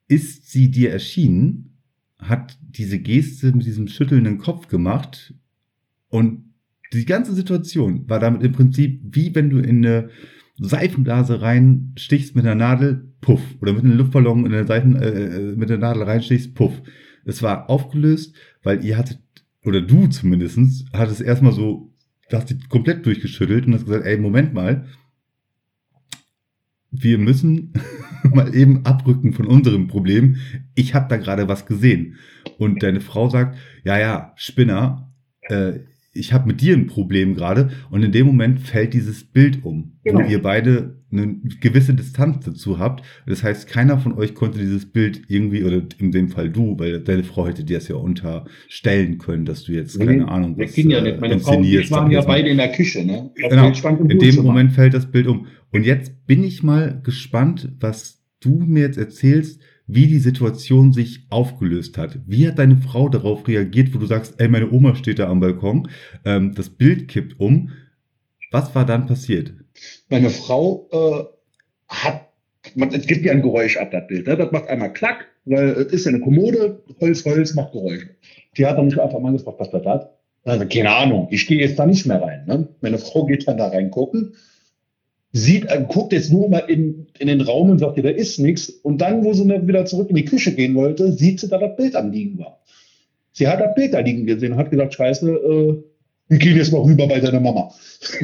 [0.08, 1.78] ist sie dir erschienen,
[2.18, 5.34] hat diese Geste mit diesem schüttelnden Kopf gemacht
[6.08, 6.50] und
[6.92, 10.10] die ganze Situation war damit im Prinzip wie wenn du in eine
[10.60, 13.40] Seifenblase reinstichst mit einer Nadel, puff.
[13.60, 16.82] Oder mit einem Luftballon in eine Seifen, äh, äh, mit der Nadel reinstichst, puff.
[17.24, 19.20] Es war aufgelöst, weil ihr hattet,
[19.64, 21.89] oder du zumindestens, hattest erstmal so,
[22.36, 24.86] hast dich komplett durchgeschüttelt und hast gesagt, ey, Moment mal,
[26.90, 27.72] wir müssen
[28.34, 30.36] mal eben abrücken von unserem Problem.
[30.74, 32.16] Ich habe da gerade was gesehen.
[32.58, 35.12] Und deine Frau sagt, ja, ja, Spinner,
[35.42, 35.80] äh,
[36.12, 39.92] ich habe mit dir ein Problem gerade und in dem Moment fällt dieses Bild um,
[40.02, 40.20] genau.
[40.20, 43.04] wo ihr beide eine gewisse Distanz dazu habt.
[43.26, 47.00] Das heißt, keiner von euch konnte dieses Bild irgendwie, oder in dem Fall du, weil
[47.00, 50.90] deine Frau hätte dir das ja unterstellen können, dass du jetzt, keine Ahnung, was ging
[50.90, 51.20] ja nicht.
[51.20, 53.30] Meine Frau ich waren ja beide in der Küche, ne?
[53.34, 53.72] Genau.
[54.08, 55.46] In dem Moment fällt das Bild um.
[55.72, 59.60] Und jetzt bin ich mal gespannt, was du mir jetzt erzählst,
[59.94, 62.18] wie die Situation sich aufgelöst hat.
[62.26, 65.40] Wie hat deine Frau darauf reagiert, wo du sagst, ey, meine Oma steht da am
[65.40, 65.88] Balkon,
[66.24, 67.72] ähm, das Bild kippt um.
[68.50, 69.52] Was war dann passiert?
[70.08, 71.24] Meine Frau äh,
[71.88, 72.28] hat,
[72.92, 74.26] es gibt ja ein Geräusch ab, das Bild.
[74.26, 74.36] Ne?
[74.36, 78.10] Das macht einmal Klack, weil es ist ja eine Kommode, Holz, Holz macht Geräusche.
[78.56, 80.16] Die hat dann nicht einfach mal gefragt, was das hat.
[80.44, 82.44] Also, keine Ahnung, ich gehe jetzt da nicht mehr rein.
[82.46, 82.68] Ne?
[82.80, 84.34] Meine Frau geht dann da rein gucken
[85.32, 88.68] sieht, äh, guckt jetzt nur mal in, in den Raum und sagt, da ist nichts.
[88.68, 91.58] Und dann, wo sie dann wieder zurück in die Küche gehen wollte, sieht sie, da
[91.58, 92.60] das Bild am Liegen war.
[93.32, 95.82] Sie hat das Bild da liegen gesehen und hat gesagt, scheiße, äh,
[96.28, 97.72] wir gehen jetzt mal rüber bei deiner Mama.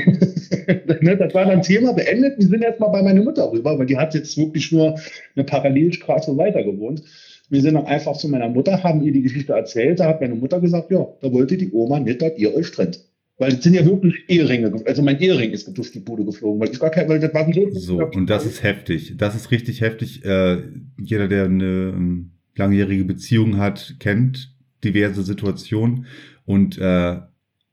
[1.01, 2.39] ne, das war dann Thema beendet.
[2.39, 4.99] Wir sind jetzt mal bei meiner Mutter rüber, weil die hat jetzt wirklich nur
[5.35, 7.03] eine Parallelstraße weiter gewohnt.
[7.49, 10.01] Wir sind dann einfach zu meiner Mutter, haben ihr die Geschichte erzählt.
[10.01, 13.01] Da hat meine Mutter gesagt, ja, da wollte die Oma nicht, dass ihr euch trennt.
[13.39, 14.73] Weil es sind ja wirklich Eheringe.
[14.87, 17.47] Also mein Ehering ist durch die Bude geflogen, weil ich gar kein, weil das war
[17.47, 19.15] wie So, und das ist heftig.
[19.19, 20.25] Das ist richtig heftig.
[20.25, 20.63] Äh,
[20.99, 26.07] jeder, der eine ähm, langjährige Beziehung hat, kennt diverse Situationen.
[26.47, 27.19] Und äh,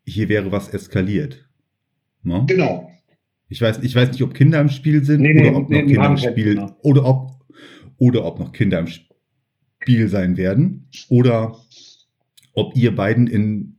[0.05, 1.47] hier wäre was eskaliert.
[2.23, 2.39] No?
[2.39, 2.45] Ne?
[2.47, 2.89] Genau.
[3.47, 5.87] Ich weiß, ich weiß nicht, ob Kinder im Spiel sind nee, oder ob nee, noch
[5.87, 7.31] Kinder im Spiel oder ob
[7.97, 11.55] oder ob noch Kinder im Spiel sein werden oder
[12.53, 13.75] ob ihr beiden in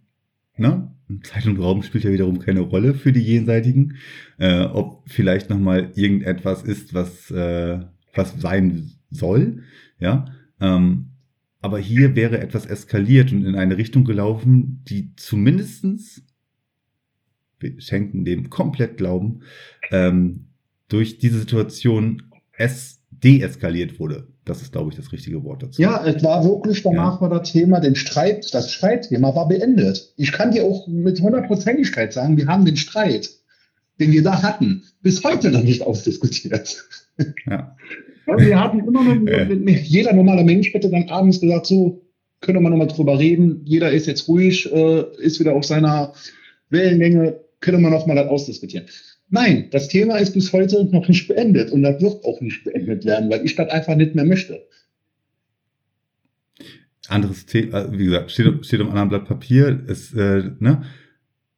[0.57, 3.97] ne, Zeit und Raum spielt ja wiederum keine Rolle für die Jenseitigen.
[4.39, 7.81] Äh, ob vielleicht nochmal irgendetwas ist, was, äh,
[8.15, 9.63] was sein soll.
[9.99, 10.27] Ja.
[10.61, 11.11] Ähm,
[11.61, 16.23] aber hier wäre etwas eskaliert und in eine Richtung gelaufen, die zumindestens
[17.65, 19.41] wir schenken dem komplett Glauben,
[19.91, 20.47] ähm,
[20.89, 22.23] durch diese Situation
[22.53, 24.29] es deeskaliert wurde.
[24.45, 25.81] Das ist, glaube ich, das richtige Wort dazu.
[25.81, 27.21] Ja, es war wirklich, danach ja.
[27.23, 30.13] war das Thema, den Streit, das Streitthema war beendet.
[30.17, 33.31] Ich kann dir auch mit hundertprozentigkeit sagen, wir haben den Streit,
[33.99, 36.85] den wir da hatten, bis heute noch nicht ausdiskutiert.
[37.47, 37.77] Ja.
[38.27, 39.45] wir hatten immer noch, ja.
[39.45, 42.03] jeder normale Mensch hätte dann abends gesagt, so,
[42.41, 46.13] können wir nochmal drüber reden, jeder ist jetzt ruhig, äh, ist wieder auf seiner
[46.71, 48.87] Wellenlänge, können wir nochmal das ausdiskutieren.
[49.35, 53.05] Nein, das Thema ist bis heute noch nicht beendet und das wird auch nicht beendet
[53.05, 54.65] werden, weil ich das einfach nicht mehr möchte.
[57.09, 60.85] Anderes Thema, äh, wie gesagt, steht, steht am anderen Blatt Papier, ist, äh, ne?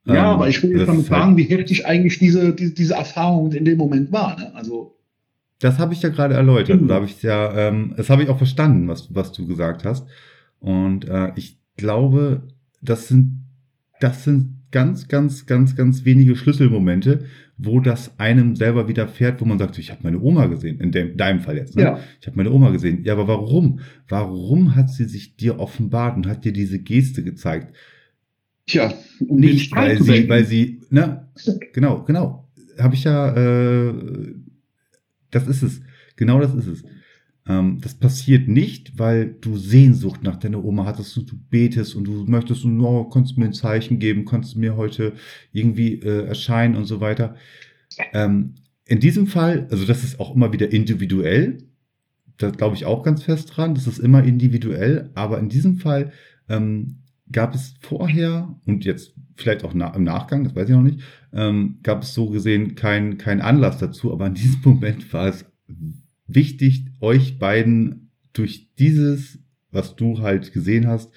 [0.07, 2.95] Ja, ähm, aber ich will jetzt damit fragen, halt wie heftig eigentlich diese, diese, diese
[2.95, 4.39] Erfahrung in dem Moment war.
[4.39, 4.55] Ne?
[4.55, 4.97] Also
[5.59, 6.81] das habe ich ja gerade erläutert.
[6.81, 6.89] Mhm.
[6.89, 10.07] Da habe ich ja, ähm, das habe ich auch verstanden, was, was du gesagt hast.
[10.61, 12.49] Und äh, ich glaube,
[12.81, 13.45] das sind,
[14.01, 17.25] das sind ganz, ganz, ganz, ganz wenige Schlüsselmomente,
[17.59, 21.17] wo das einem selber widerfährt, wo man sagt, ich habe meine Oma gesehen, in dem,
[21.17, 21.77] deinem Fall jetzt.
[21.77, 21.83] Ne?
[21.83, 22.01] Ja.
[22.21, 23.03] Ich habe meine Oma gesehen.
[23.05, 23.81] Ja, aber warum?
[24.09, 27.75] Warum hat sie sich dir offenbart und hat dir diese Geste gezeigt?
[28.67, 28.93] Tja,
[29.27, 31.29] um nicht weil sie, weil sie, ne,
[31.73, 33.95] genau, genau, habe ich ja, äh,
[35.31, 35.81] das ist es,
[36.17, 36.85] genau das ist es.
[37.49, 42.05] Ähm, das passiert nicht, weil du Sehnsucht nach deiner Oma hattest und du betest und
[42.05, 45.13] du möchtest und oh, kannst du mir ein Zeichen geben, kannst du mir heute
[45.53, 47.37] irgendwie äh, erscheinen und so weiter.
[48.13, 48.55] Ähm,
[48.85, 51.59] in diesem Fall, also das ist auch immer wieder individuell,
[52.39, 56.13] da glaube ich auch ganz fest dran, das ist immer individuell, aber in diesem Fall
[56.49, 56.99] ähm,
[57.33, 61.01] gab es vorher und jetzt vielleicht auch na, im Nachgang, das weiß ich noch nicht,
[61.33, 65.45] ähm, gab es so gesehen keinen kein Anlass dazu, aber in diesem Moment war es
[66.27, 69.39] wichtig, euch beiden durch dieses,
[69.71, 71.13] was du halt gesehen hast,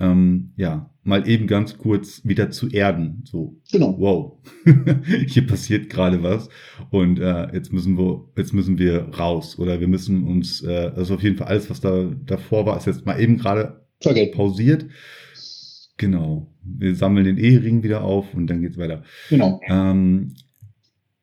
[0.00, 3.24] ähm, ja, mal eben ganz kurz wieder zu erden.
[3.24, 3.96] So, genau.
[3.98, 4.38] wow,
[5.26, 6.48] hier passiert gerade was
[6.90, 11.14] und äh, jetzt müssen wir, jetzt müssen wir raus oder wir müssen uns, äh, also
[11.14, 13.86] auf jeden Fall alles, was da davor war, ist jetzt mal eben gerade
[14.32, 14.86] pausiert
[15.98, 16.46] Genau.
[16.62, 19.02] Wir sammeln den Ehering wieder auf und dann geht's weiter.
[19.28, 19.60] Genau.
[19.68, 20.34] Ähm,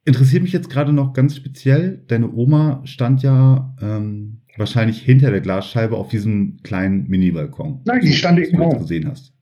[0.05, 2.03] interessiert mich jetzt gerade noch ganz speziell.
[2.07, 7.81] Deine Oma stand ja ähm, wahrscheinlich hinter der Glasscheibe auf diesem kleinen Mini-Balkon.
[7.85, 8.79] Nein, die stand eben auch.
[8.79, 9.33] gesehen hast.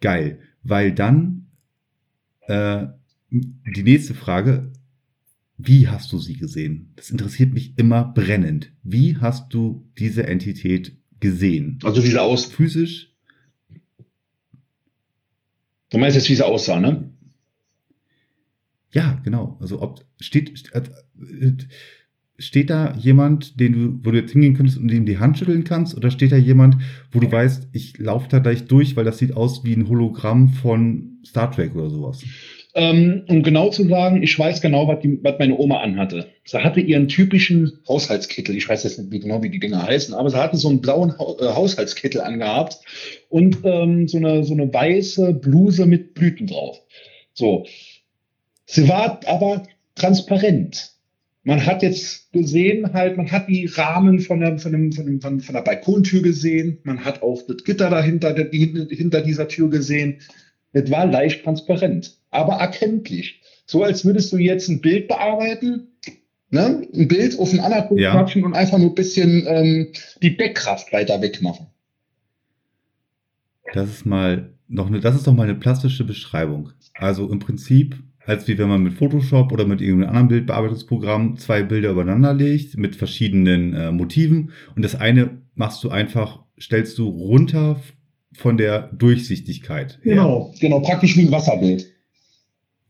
[0.00, 0.38] Geil.
[0.62, 1.46] Weil dann
[2.42, 2.86] äh,
[3.30, 4.70] die nächste Frage,
[5.56, 6.92] wie hast du sie gesehen?
[6.96, 8.72] Das interessiert mich immer brennend.
[8.82, 11.78] Wie hast du diese Entität gesehen?
[11.82, 13.14] Also diese aus physisch
[15.94, 17.08] Du meinst jetzt, wie sie aussah, ne?
[18.94, 19.58] Ja, genau.
[19.60, 20.52] Also ob steht,
[22.38, 25.64] steht da jemand, den du, wo du jetzt hingehen könntest und ihm die Hand schütteln
[25.64, 26.76] kannst, oder steht da jemand,
[27.10, 30.48] wo du weißt, ich laufe da gleich durch, weil das sieht aus wie ein Hologramm
[30.48, 32.22] von Star Trek oder sowas?
[32.76, 36.26] Ähm, um genau zu sagen, ich weiß genau, was, die, was meine Oma anhatte.
[36.44, 38.56] Sie hatte ihren typischen Haushaltskittel.
[38.56, 41.10] Ich weiß jetzt nicht genau, wie die Dinger heißen, aber sie hatte so einen blauen
[41.10, 42.78] äh, Haushaltskittel angehabt
[43.28, 46.80] und ähm, so, eine, so eine weiße Bluse mit Blüten drauf.
[47.32, 47.66] So.
[48.66, 50.92] Sie war aber transparent.
[51.42, 55.20] Man hat jetzt gesehen, halt, man hat die Rahmen von der, von, dem, von, dem,
[55.20, 59.68] von, von der Balkontür gesehen, man hat auch das Gitter dahinter, die, hinter dieser Tür
[59.68, 60.20] gesehen.
[60.72, 63.40] Es war leicht transparent aber erkenntlich.
[63.66, 65.88] So als würdest du jetzt ein Bild bearbeiten,
[66.50, 66.86] ne?
[66.92, 68.12] ein Bild auf ein anderes ja.
[68.12, 71.68] quatschen und einfach nur ein bisschen ähm, die Deckkraft weiter wegmachen.
[73.72, 76.70] Das ist mal noch eine, das ist doch mal eine plastische Beschreibung.
[76.94, 81.62] Also im Prinzip, als wie wenn man mit Photoshop oder mit irgendeinem anderen Bildbearbeitungsprogramm zwei
[81.62, 87.08] Bilder übereinander legt mit verschiedenen äh, Motiven und das eine machst du einfach, stellst du
[87.08, 87.80] runter
[88.32, 90.00] von der Durchsichtigkeit.
[90.02, 91.90] Genau, genau, praktisch wie ein Wasserbild.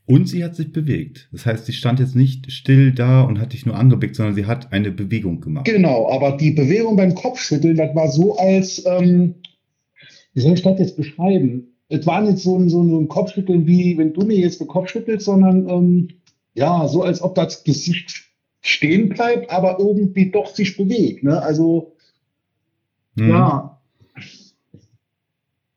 [0.06, 1.28] Und sie hat sich bewegt.
[1.32, 4.44] Das heißt, sie stand jetzt nicht still da und hat dich nur angeblickt, sondern sie
[4.44, 5.64] hat eine Bewegung gemacht.
[5.64, 9.36] Genau, aber die Bewegung beim Kopfschütteln, das war so als, ähm,
[10.34, 11.73] wie soll ich das jetzt beschreiben?
[11.88, 14.88] Es war nicht so ein, so ein Kopfschütteln wie, wenn du mir jetzt den Kopf
[14.88, 16.08] schüttelst, sondern ähm,
[16.54, 18.24] ja, so als ob das Gesicht
[18.60, 21.22] stehen bleibt, aber irgendwie doch sich bewegt.
[21.22, 21.40] Ne?
[21.40, 21.94] Also,
[23.16, 23.28] hm.
[23.28, 23.80] ja.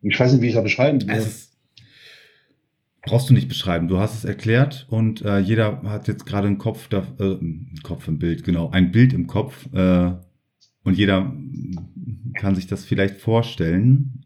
[0.02, 1.26] Ich weiß nicht, wie ich das beschreiben soll.
[3.02, 3.88] Brauchst du nicht beschreiben.
[3.88, 7.38] Du hast es erklärt und äh, jeder hat jetzt gerade einen Kopf, da, äh,
[7.84, 10.12] Kopf im Bild, genau, ein Bild im Kopf äh,
[10.84, 11.34] und jeder
[12.36, 14.26] kann sich das vielleicht vorstellen.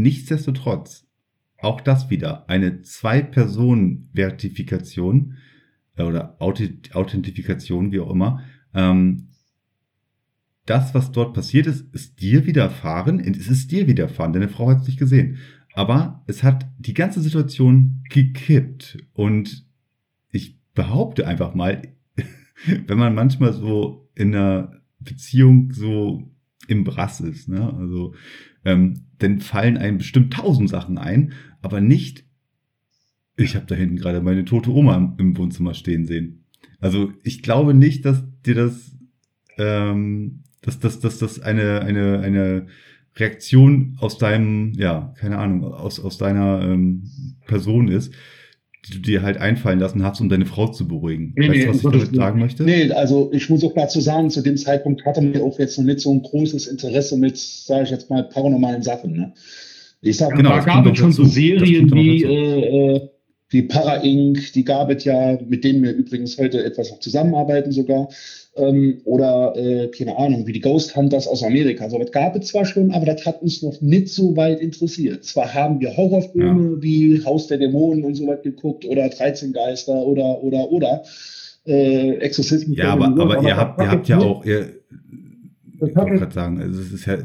[0.00, 1.06] Nichtsdestotrotz,
[1.58, 5.36] auch das wieder eine Zwei-Personen-Vertifikation
[5.96, 8.42] äh, oder Authentifikation, wie auch immer.
[8.72, 9.28] Ähm,
[10.64, 13.20] das, was dort passiert ist, ist dir widerfahren.
[13.20, 14.32] Es ist dir widerfahren.
[14.32, 15.36] Deine Frau hat es nicht gesehen.
[15.74, 18.96] Aber es hat die ganze Situation gekippt.
[19.12, 19.66] Und
[20.30, 21.82] ich behaupte einfach mal,
[22.86, 26.30] wenn man manchmal so in einer Beziehung so
[26.68, 27.74] im Brass ist, ne?
[27.74, 28.14] also
[28.64, 32.24] ähm, dann fallen einem bestimmt tausend Sachen ein, aber nicht,
[33.36, 36.44] ich habe da hinten gerade meine tote Oma im Wohnzimmer stehen sehen.
[36.80, 38.96] Also ich glaube nicht, dass dir das,
[39.58, 42.66] ähm, dass, dass, dass das eine, eine, eine
[43.16, 47.10] Reaktion aus deinem, ja, keine Ahnung, aus, aus deiner ähm,
[47.46, 48.14] Person ist.
[48.88, 51.34] Die du dir halt einfallen lassen hast, um deine Frau zu beruhigen.
[51.36, 52.62] Nee, weißt nee, du, was ich damit sagen möchte?
[52.62, 55.84] Nee, also ich muss auch dazu sagen, zu dem Zeitpunkt hatte mir auch jetzt noch
[55.84, 59.12] nicht so ein großes Interesse mit, sage ich jetzt mal, paranormalen Sachen.
[59.12, 59.32] Ne?
[60.00, 63.08] Ich sag genau, da gab es schon so Serien wie äh, äh,
[63.52, 67.72] die Para Inc., die gab es ja, mit denen wir übrigens heute etwas auch zusammenarbeiten
[67.72, 68.08] sogar.
[68.56, 71.88] Ähm, oder, äh, keine Ahnung, wie die Ghost Hunters aus Amerika.
[71.88, 75.24] So, das gab es zwar schon, aber das hat uns noch nicht so weit interessiert.
[75.24, 76.82] Zwar haben wir Horrorfilme ja.
[76.82, 81.02] wie Haus der Dämonen und so was geguckt oder 13 Geister oder, oder, oder.
[81.66, 82.76] Äh, Exorzismus.
[82.76, 84.70] Ja, aber, aber, aber ihr habt, ihr habt ja auch, ihr,
[85.74, 87.18] ich wollte gerade sagen, also es ist ja,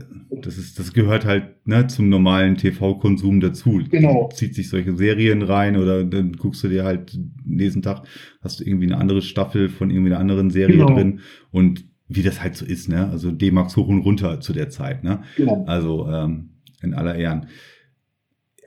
[0.46, 3.82] das ist, das gehört halt ne, zum normalen TV-Konsum dazu.
[3.90, 4.30] Genau.
[4.30, 8.04] Du zieht sich solche Serien rein oder dann guckst du dir halt nächsten Tag
[8.42, 10.94] hast du irgendwie eine andere Staffel von irgendwie einer anderen Serie genau.
[10.94, 11.20] drin
[11.52, 13.10] und wie das halt so ist, ne?
[13.10, 15.24] Also D-Max hoch und runter zu der Zeit, ne?
[15.38, 15.66] Genau.
[15.66, 16.50] Also ähm,
[16.84, 17.48] in aller Ehren.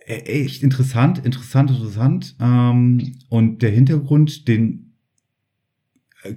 [0.07, 0.15] E
[0.45, 2.35] echt interessant, interessant, interessant.
[2.41, 4.95] Ähm, und der Hintergrund, den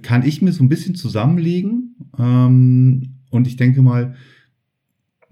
[0.02, 1.96] kann ich mir so ein bisschen zusammenlegen.
[2.18, 4.14] Ähm, und ich denke mal,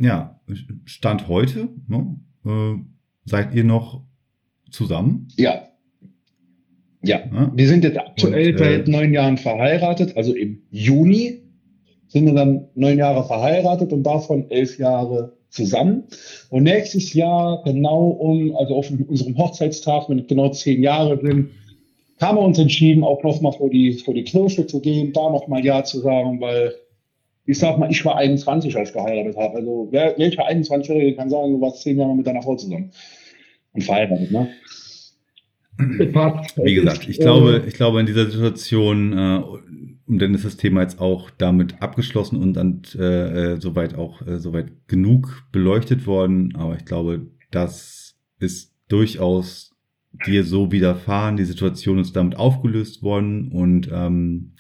[0.00, 0.40] ja,
[0.84, 2.82] Stand heute, ne, äh,
[3.24, 4.02] seid ihr noch
[4.70, 5.28] zusammen?
[5.36, 5.66] Ja.
[7.02, 7.20] Ja,
[7.54, 11.40] wir sind jetzt aktuell und, äh, seit neun Jahren verheiratet, also im Juni
[12.08, 16.04] sind wir dann neun Jahre verheiratet und davon elf Jahre zusammen.
[16.50, 21.50] Und nächstes Jahr, genau um, also auf unserem Hochzeitstag, wenn es genau zehn Jahre sind,
[22.20, 25.64] haben wir uns entschieden, auch nochmal vor die, vor die Kirche zu gehen, da nochmal
[25.64, 26.74] Ja zu sagen, weil
[27.50, 29.56] ich sag mal, ich war 21, als ich geheiratet habe.
[29.56, 32.92] Also wer, welcher 21-Jährige kann sagen, du warst zehn Jahre mit deiner Frau zusammen
[33.72, 34.48] und verheiratet, ne?
[35.78, 39.42] Wie gesagt, ich glaube, ich glaube in dieser Situation, äh,
[40.06, 44.24] und dann ist das Thema jetzt auch damit abgeschlossen und dann äh, äh, soweit auch
[44.26, 46.54] äh, soweit genug beleuchtet worden.
[46.56, 49.74] Aber ich glaube, das ist durchaus
[50.26, 51.36] dir so widerfahren.
[51.36, 54.52] Die Situation ist damit aufgelöst worden und ähm,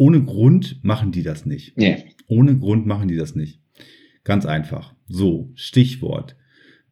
[0.00, 1.76] ohne Grund machen die das nicht.
[1.76, 2.14] Nee.
[2.26, 3.60] Ohne Grund machen die das nicht.
[4.24, 4.94] Ganz einfach.
[5.06, 6.36] So, Stichwort.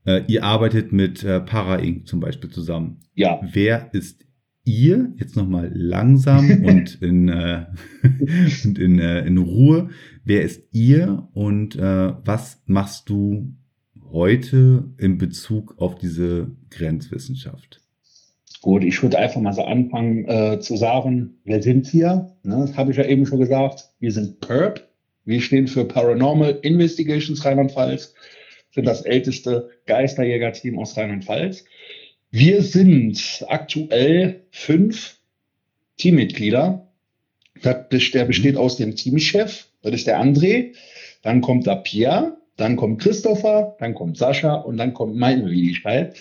[0.04, 2.06] Äh, ihr arbeitet mit äh, Para Inc.
[2.06, 3.00] zum Beispiel zusammen.
[3.14, 3.40] Ja.
[3.50, 4.26] Wer ist
[4.64, 5.14] ihr?
[5.16, 7.64] Jetzt nochmal langsam und in, äh,
[8.64, 9.88] und in, äh, in Ruhe.
[10.24, 13.56] Wer ist ihr und äh, was machst du
[14.10, 17.80] heute in Bezug auf diese Grenzwissenschaft?
[18.60, 22.32] Gut, ich würde einfach mal so anfangen äh, zu sagen, wer sind wir?
[22.42, 23.90] Ne, das habe ich ja eben schon gesagt.
[24.00, 24.88] Wir sind PERP.
[25.24, 28.14] Wir stehen für Paranormal Investigations Rheinland-Pfalz,
[28.70, 31.64] sind das älteste Geisterjäger-Team aus Rheinland-Pfalz.
[32.30, 35.18] Wir sind aktuell fünf
[35.98, 36.88] Teammitglieder.
[37.62, 40.74] Der besteht aus dem Teamchef, das ist der André.
[41.22, 46.16] Dann kommt der Pierre, dann kommt Christopher, dann kommt Sascha und dann kommt meine Wenigkeit.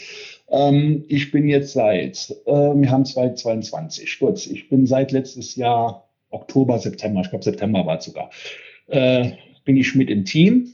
[0.49, 6.07] Ähm, ich bin jetzt seit, äh, wir haben 2022, gut, ich bin seit letztes Jahr
[6.29, 8.29] Oktober, September, ich glaube September war es sogar,
[8.88, 9.31] äh,
[9.65, 10.73] bin ich mit im Team.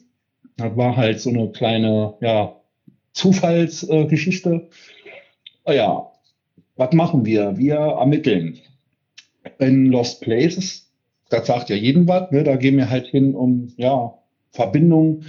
[0.57, 2.55] Das war halt so eine kleine, ja,
[3.13, 4.69] Zufallsgeschichte.
[5.65, 6.11] Äh, ja,
[6.75, 7.57] was machen wir?
[7.57, 8.59] Wir ermitteln
[9.59, 10.91] in Lost Places.
[11.29, 12.31] Das sagt ja jeden was.
[12.31, 12.43] Ne?
[12.43, 14.13] Da gehen wir halt hin, um ja
[14.51, 15.25] Verbindungen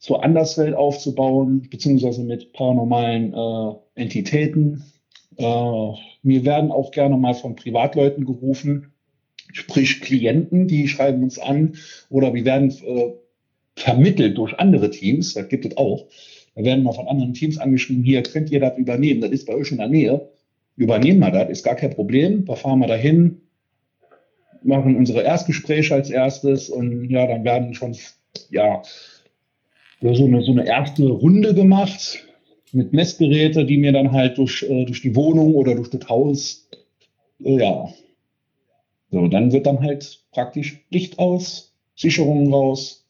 [0.00, 4.82] zur Anderswelt aufzubauen, beziehungsweise mit paranormalen äh, Entitäten.
[5.36, 8.92] Äh, wir werden auch gerne mal von Privatleuten gerufen,
[9.52, 11.76] sprich Klienten, die schreiben uns an
[12.08, 13.12] oder wir werden äh,
[13.76, 16.06] vermittelt durch andere Teams, das gibt es auch.
[16.54, 19.54] Da werden wir von anderen Teams angeschrieben, hier könnt ihr das übernehmen, das ist bei
[19.54, 20.30] euch in der Nähe.
[20.76, 22.46] Übernehmen wir das, ist gar kein Problem.
[22.46, 23.42] Da fahren wir dahin,
[24.62, 27.94] machen unsere Erstgespräche als erstes und ja, dann werden schon
[28.50, 28.82] ja,
[30.00, 32.24] so eine, so eine erste Runde gemacht
[32.72, 36.68] mit Messgeräte, die mir dann halt durch, äh, durch die Wohnung oder durch das Haus,
[37.44, 37.88] äh, ja.
[39.10, 43.08] So, dann wird dann halt praktisch Licht aus, Sicherungen raus.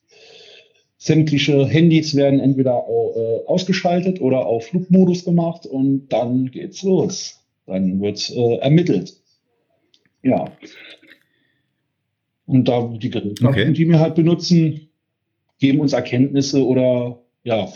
[0.97, 7.41] Sämtliche Handys werden entweder äh, ausgeschaltet oder auf Flugmodus gemacht und dann geht's los.
[7.67, 9.17] Dann wird äh, ermittelt.
[10.23, 10.53] Ja.
[12.47, 13.73] Und da die Geräte, okay.
[13.73, 14.90] die wir halt benutzen,
[15.61, 17.69] geben uns Erkenntnisse oder ja,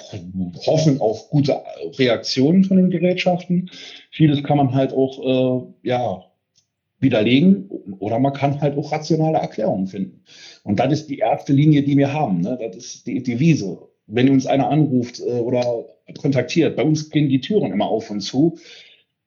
[0.66, 1.62] hoffen auf gute
[1.98, 3.70] Reaktionen von den Gerätschaften.
[4.10, 6.24] Vieles kann man halt auch äh, ja,
[6.98, 7.68] widerlegen
[7.98, 10.22] oder man kann halt auch rationale Erklärungen finden.
[10.64, 12.40] Und das ist die erste Linie, die wir haben.
[12.40, 12.58] Ne?
[12.60, 13.78] Das ist die Devise.
[14.06, 15.86] Wenn uns einer anruft äh, oder
[16.20, 18.58] kontaktiert, bei uns gehen die Türen immer auf und zu.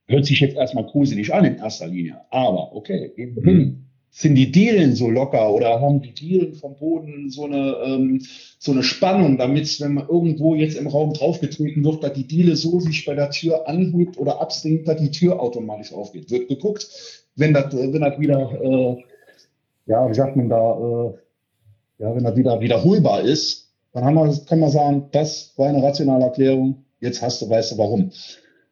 [0.06, 2.22] Hört sich jetzt erstmal gruselig an in erster Linie.
[2.30, 3.87] Aber okay, wir hin.
[4.10, 8.22] Sind die Dielen so locker oder haben die Dielen vom Boden so eine, ähm,
[8.58, 12.56] so eine Spannung, damit, wenn man irgendwo jetzt im Raum draufgetreten wird, dass die Diele
[12.56, 16.32] so sich bei der Tür anhebt oder absinkt, dass die Tür automatisch aufgeht.
[16.32, 16.88] Wird geguckt,
[17.36, 19.04] wenn das, wenn das wieder, äh,
[19.86, 21.14] ja, wie sagt man da, äh,
[22.00, 25.82] ja, wenn das wieder wiederholbar ist, dann haben wir, kann man sagen, das war eine
[25.82, 28.12] rationale Erklärung, jetzt hast du, weißt du warum.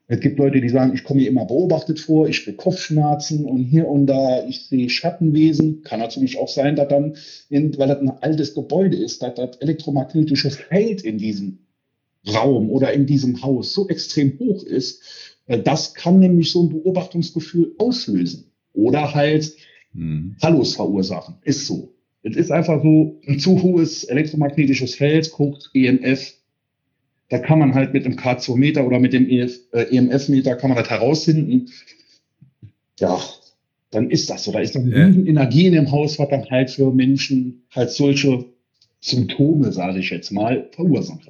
[0.08, 3.64] Es gibt Leute, die sagen, ich komme hier immer beobachtet vor, ich kriege Kopfschmerzen und
[3.64, 5.82] hier und da, ich sehe Schattenwesen.
[5.82, 7.16] Kann natürlich auch sein, dass dann,
[7.50, 11.60] in, weil das ein altes Gebäude ist, dass das elektromagnetische Feld in diesem
[12.28, 15.02] Raum oder in diesem Haus so extrem hoch ist.
[15.48, 19.54] Äh, das kann nämlich so ein Beobachtungsgefühl auslösen oder halt
[19.94, 20.36] mhm.
[20.42, 21.36] Hallos verursachen.
[21.44, 21.96] Ist so.
[22.22, 26.34] Es ist einfach so ein zu hohes elektromagnetisches Feld, guckt EMF,
[27.30, 30.90] da kann man halt mit dem K2-Meter oder mit dem EMF-Meter äh, kann man das
[30.90, 31.70] herausfinden.
[33.00, 33.20] Ja,
[33.92, 34.52] dann ist das so.
[34.52, 35.08] Da ist dann ja.
[35.08, 38.46] Energie in dem Haus, was dann halt für Menschen halt solche
[39.00, 41.30] Symptome, sage ich jetzt mal, verursacht.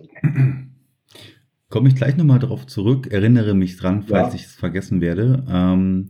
[1.69, 4.35] Komme ich gleich nochmal darauf zurück, erinnere mich dran, falls ja.
[4.35, 5.45] ich es vergessen werde.
[5.49, 6.09] Ähm,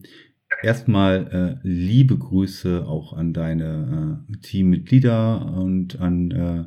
[0.62, 6.66] erstmal äh, liebe Grüße auch an deine äh, Teammitglieder und an äh,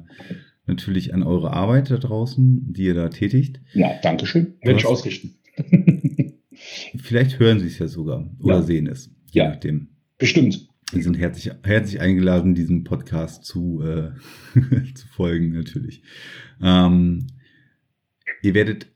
[0.68, 3.60] natürlich an eure Arbeit da draußen, die ihr da tätigt.
[3.72, 4.54] Ja, danke schön.
[4.62, 5.34] Werde ich ausrichten.
[6.96, 8.62] Vielleicht hören sie es ja sogar oder ja.
[8.62, 9.10] sehen es.
[9.30, 9.88] Je ja, nachdem.
[10.18, 10.68] Bestimmt.
[10.92, 14.12] Sie sind herzlich, herzlich eingeladen, diesem Podcast zu, äh,
[14.94, 16.02] zu folgen, natürlich.
[16.62, 17.26] Ähm,
[18.42, 18.86] ihr werdet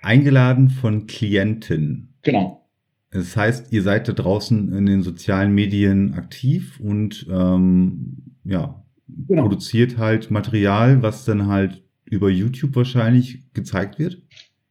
[0.00, 2.14] eingeladen von Klienten.
[2.22, 2.68] Genau.
[3.10, 9.42] Das heißt, ihr seid da draußen in den sozialen Medien aktiv und ähm, ja, genau.
[9.42, 14.22] produziert halt Material, was dann halt über YouTube wahrscheinlich gezeigt wird?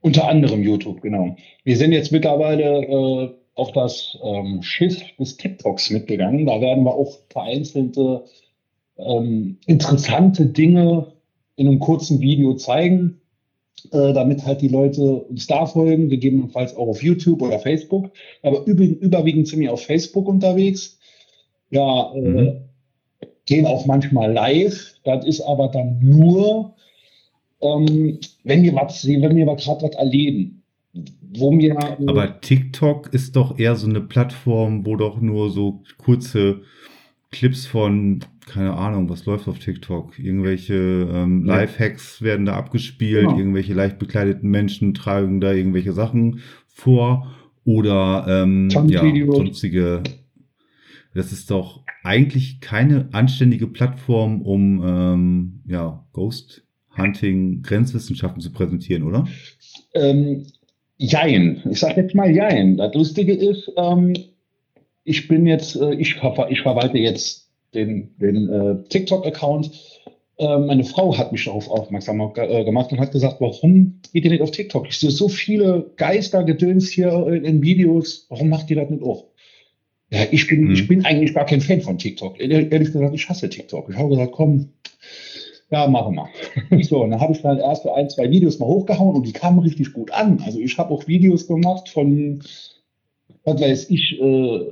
[0.01, 1.35] Unter anderem YouTube, genau.
[1.63, 6.45] Wir sind jetzt mittlerweile äh, auf das ähm, Schiff des TikToks mitgegangen.
[6.45, 8.25] Da werden wir auch vereinzelte
[8.97, 11.13] ähm, interessante Dinge
[11.55, 13.21] in einem kurzen Video zeigen,
[13.91, 18.11] äh, damit halt die Leute uns da folgen, gegebenenfalls auch auf YouTube oder Facebook.
[18.41, 20.99] Aber über, überwiegend sind wir auf Facebook unterwegs.
[21.69, 22.72] Ja, äh, mhm
[23.45, 24.93] gehen auch manchmal live.
[25.03, 26.75] Das ist aber dann nur,
[27.61, 30.63] ähm, wenn wir was sehen, wenn wir gerade was erleben.
[31.35, 35.81] Wo wir, äh, aber TikTok ist doch eher so eine Plattform, wo doch nur so
[35.97, 36.61] kurze
[37.31, 40.19] Clips von, keine Ahnung, was läuft auf TikTok?
[40.19, 40.75] Irgendwelche
[41.11, 43.37] ähm, Live-Hacks werden da abgespielt, genau.
[43.37, 47.33] irgendwelche leicht bekleideten Menschen tragen da irgendwelche Sachen vor
[47.65, 50.03] oder ähm, ja, sonstige.
[51.13, 56.63] Das ist doch eigentlich keine anständige Plattform, um ähm, ja, Ghost
[56.97, 59.27] Hunting Grenzwissenschaften zu präsentieren, oder?
[59.93, 60.45] Ähm,
[60.97, 61.61] jein.
[61.69, 62.77] Ich sage jetzt mal jein.
[62.77, 64.13] Das Lustige ist, ähm,
[65.03, 66.17] ich bin jetzt, äh, ich,
[66.49, 69.71] ich verwalte jetzt den, den äh, TikTok-Account.
[70.37, 74.31] Äh, meine Frau hat mich darauf aufmerksam äh, gemacht und hat gesagt, warum geht ihr
[74.31, 74.87] nicht auf TikTok?
[74.87, 79.25] Ich sehe so viele Geistergedöns hier in Videos, warum macht ihr das nicht auf?
[80.13, 80.73] Ja, ich bin, mhm.
[80.73, 82.39] ich bin eigentlich gar kein Fan von TikTok.
[82.39, 83.89] Ehrlich gesagt, ich hasse TikTok.
[83.89, 84.69] Ich habe gesagt, komm,
[85.71, 86.83] ja, machen wir.
[86.83, 89.57] So, und dann habe ich dann erst ein, zwei Videos mal hochgehauen und die kamen
[89.57, 90.39] richtig gut an.
[90.45, 92.43] Also ich habe auch Videos gemacht von,
[93.43, 94.71] was weiß ich, äh,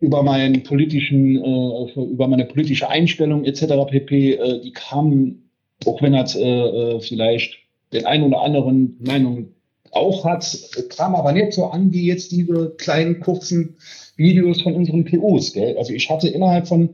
[0.00, 3.86] über meinen politischen, äh, über meine politische Einstellung etc.
[3.88, 4.34] pp.
[4.34, 5.50] Äh, die kamen,
[5.86, 7.56] auch wenn das äh, äh, vielleicht
[7.94, 9.54] den einen oder anderen Meinung
[9.92, 10.58] auch hat,
[10.90, 13.76] kam aber nicht so an wie jetzt diese kleinen kurzen
[14.16, 15.76] Videos von unseren POs, gell?
[15.78, 16.90] Also ich hatte innerhalb von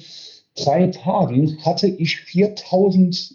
[0.57, 3.35] drei Tagen hatte ich 4000,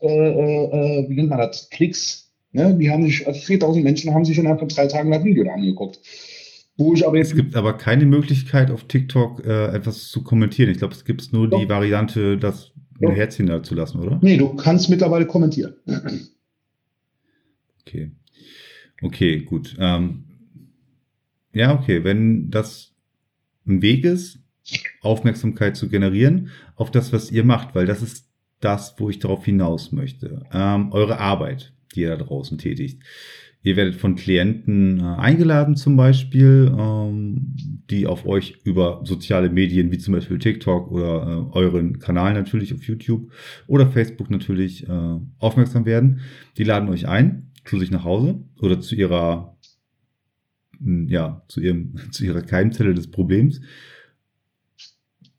[0.00, 2.30] äh, äh, wie nennt man das, Klicks.
[2.52, 2.76] Ne?
[2.76, 5.52] Die haben sich, also 4000 Menschen haben sich innerhalb von drei Tagen das Video da
[5.52, 6.00] angeguckt.
[6.76, 10.70] Wo ich aber jetzt es gibt aber keine Möglichkeit auf TikTok äh, etwas zu kommentieren.
[10.70, 11.60] Ich glaube, es gibt nur Doch.
[11.60, 14.18] die Variante, das ein Herzchen da zu lassen, oder?
[14.22, 15.74] Nee, du kannst mittlerweile kommentieren.
[17.82, 18.12] Okay.
[19.02, 19.76] Okay, gut.
[19.78, 20.24] Ähm,
[21.52, 22.94] ja, okay, wenn das
[23.66, 24.40] ein Weg ist,
[25.00, 28.28] Aufmerksamkeit zu generieren auf das, was ihr macht, weil das ist
[28.60, 30.42] das, wo ich darauf hinaus möchte.
[30.52, 33.02] Ähm, eure Arbeit, die ihr da draußen tätigt.
[33.62, 37.56] Ihr werdet von Klienten äh, eingeladen zum Beispiel, ähm,
[37.90, 42.72] die auf euch über soziale Medien wie zum Beispiel TikTok oder äh, euren Kanal natürlich
[42.72, 43.32] auf YouTube
[43.66, 46.20] oder Facebook natürlich äh, aufmerksam werden.
[46.56, 49.56] Die laden euch ein zu sich nach Hause oder zu ihrer
[50.80, 53.60] ja, zu, ihrem, zu ihrer Keimzelle des Problems.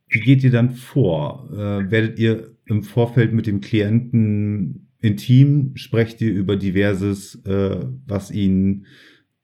[0.09, 1.49] Wie geht ihr dann vor?
[1.53, 5.71] Äh, werdet ihr im Vorfeld mit dem Klienten intim?
[5.75, 8.85] Sprecht ihr über diverses, äh, was ihn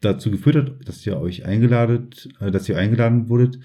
[0.02, 2.10] dazu geführt hat, dass ihr euch eingeladen,
[2.40, 3.60] äh, dass ihr eingeladen wurdet?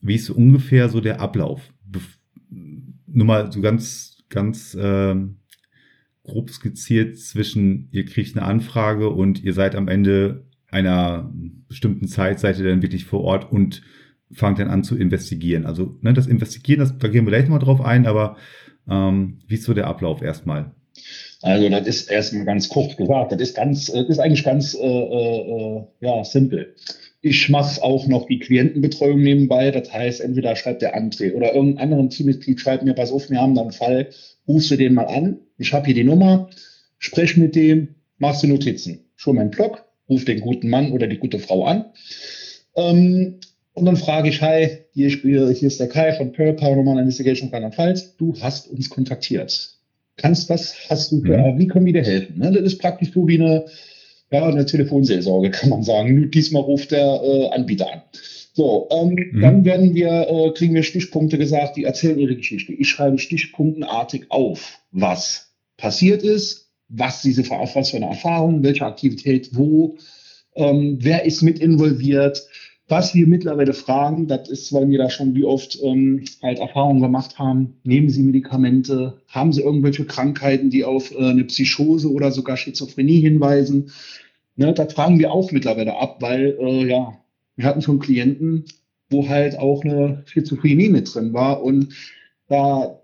[0.00, 1.72] wie ist ungefähr so der Ablauf?
[1.84, 5.16] Bef nur mal so ganz, ganz äh,
[6.26, 11.32] grob skizziert zwischen, ihr kriegt eine Anfrage und ihr seid am Ende einer
[11.68, 13.82] bestimmten Zeit, seid ihr dann wirklich vor Ort und
[14.32, 15.66] fangt dann an zu investigieren.
[15.66, 18.36] Also ne, das Investigieren, das, da gehen wir gleich mal drauf ein, aber
[18.90, 20.72] ähm, wie ist so der Ablauf erstmal?
[21.42, 24.84] Also das ist erstmal ganz kurz gesagt, das ist ganz, das ist eigentlich ganz äh,
[24.84, 26.74] äh, ja, simpel.
[27.20, 29.70] Ich mache auch noch die Klientenbetreuung nebenbei.
[29.70, 33.40] Das heißt, entweder schreibt der André oder irgendein anderen Teammitglied schreibt mir, pass auf, wir
[33.40, 34.10] haben da einen Fall,
[34.46, 35.38] rufst du den mal an.
[35.58, 36.48] Ich habe hier die Nummer,
[36.98, 39.04] sprech mit dem, machst du Notizen.
[39.16, 41.86] Schon meinen Blog, ruf den guten Mann oder die gute Frau an.
[42.76, 43.40] Ähm,
[43.72, 48.16] und dann frage ich, hi, hier, hier ist der Kai von Pearl Paranormal Investigation Rheinland-Pfalz.
[48.16, 49.74] Du hast uns kontaktiert.
[50.16, 51.58] Kannst was, hast du, mhm.
[51.58, 52.38] wie können wir dir helfen?
[52.38, 52.52] Ne?
[52.52, 53.66] Das ist praktisch so wie eine
[54.30, 56.14] ja, eine Telefonseelsorge kann man sagen.
[56.14, 58.02] Nur diesmal ruft der äh, Anbieter an.
[58.56, 59.40] So, ähm, mhm.
[59.42, 62.72] dann werden wir, äh, kriegen wir Stichpunkte gesagt, die erzählen ihre Geschichte.
[62.72, 69.50] Ich schreibe stichpunktenartig auf, was passiert ist, was diese was für eine Erfahrung, welche Aktivität,
[69.52, 69.98] wo,
[70.54, 72.48] ähm, wer ist mit involviert,
[72.88, 77.02] was wir mittlerweile fragen, das ist, weil wir da schon wie oft ähm, halt Erfahrungen
[77.02, 77.76] gemacht haben.
[77.84, 79.20] Nehmen Sie Medikamente?
[79.28, 83.90] Haben Sie irgendwelche Krankheiten, die auf äh, eine Psychose oder sogar Schizophrenie hinweisen?
[84.54, 87.18] Ne, das fragen wir auch mittlerweile ab, weil äh, ja,
[87.56, 88.64] wir hatten schon Klienten,
[89.10, 91.94] wo halt auch eine Schizophrenie mit drin war und
[92.48, 93.00] da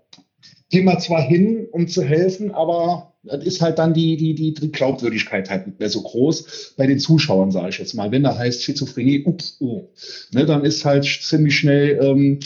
[0.69, 4.53] gehen wir zwar hin, um zu helfen, aber das ist halt dann die, die, die,
[4.53, 8.11] die Glaubwürdigkeit halt nicht mehr so groß bei den Zuschauern, sage ich jetzt mal.
[8.11, 9.89] Wenn da heißt Schizophrenie, ups, oh,
[10.33, 12.39] ne, dann ist halt ziemlich schnell, ähm,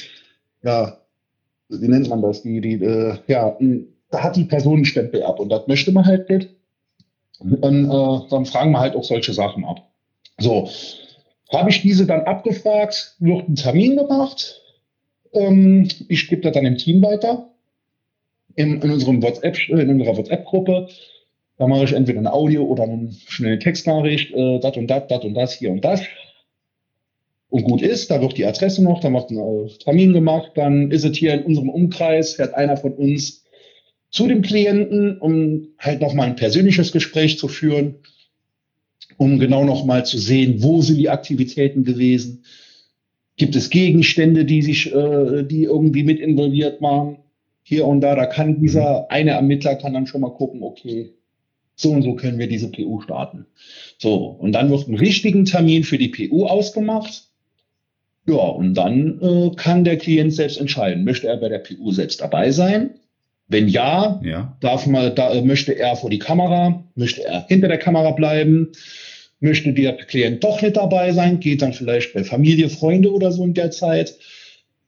[0.63, 0.99] ja,
[1.69, 2.43] wie nennt man das?
[2.43, 3.57] Die, die, äh, ja,
[4.11, 6.49] da hat die Person einen Stempel ab und das möchte man halt nicht.
[7.39, 9.89] Und äh, dann fragen wir halt auch solche Sachen ab.
[10.37, 10.69] So,
[11.51, 14.61] habe ich diese dann abgefragt, wird ein Termin gemacht.
[15.33, 17.49] Ähm, ich gebe das dann im Team weiter
[18.55, 20.89] in, in unserem WhatsApp, äh, in unserer WhatsApp-Gruppe.
[21.57, 25.23] Da mache ich entweder eine Audio oder eine schnelle Textnachricht, äh, das und das, das
[25.23, 26.01] und das, hier und das.
[27.49, 30.91] Und gut ist, da wird die Adresse noch, da wird ein äh, Termin gemacht, dann
[30.91, 33.45] ist es hier in unserem Umkreis, fährt einer von uns
[34.09, 37.99] zu dem Klienten, um halt nochmal ein persönliches Gespräch zu führen,
[39.15, 42.43] um genau nochmal zu sehen, wo sind die Aktivitäten gewesen,
[43.37, 47.17] gibt es Gegenstände, die sich, äh, die irgendwie mit involviert waren
[47.67, 49.05] hier und da, da kann dieser mhm.
[49.09, 51.13] eine Ermittler kann dann schon mal gucken, okay,
[51.75, 53.45] so und so können wir diese PU starten.
[53.97, 57.25] So, und dann wird ein richtigen Termin für die PU ausgemacht.
[58.25, 62.21] Ja, und dann äh, kann der Klient selbst entscheiden, möchte er bei der PU selbst
[62.21, 62.91] dabei sein?
[63.47, 64.57] Wenn ja, ja.
[64.59, 68.73] darf man, da, äh, möchte er vor die Kamera, möchte er hinter der Kamera bleiben,
[69.39, 73.43] möchte der Klient doch nicht dabei sein, geht dann vielleicht bei Familie, Freunde oder so
[73.43, 74.17] in der Zeit.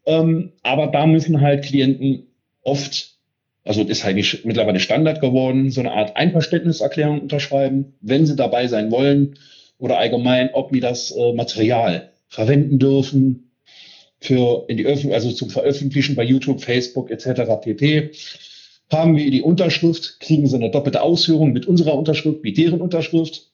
[0.06, 2.28] Ähm, aber da müssen halt Klienten
[2.64, 3.14] oft,
[3.64, 8.92] also ist eigentlich mittlerweile Standard geworden, so eine Art Einverständniserklärung unterschreiben, wenn sie dabei sein
[8.92, 9.36] wollen
[9.78, 13.49] oder allgemein, ob wir das äh, Material verwenden dürfen
[14.22, 17.42] für in die Öffentlichkeit, also zum Veröffentlichen bei YouTube, Facebook etc.
[17.62, 18.12] pp.
[18.92, 23.52] Haben wir die Unterschrift, kriegen sie eine doppelte Ausführung mit unserer Unterschrift, mit deren Unterschrift,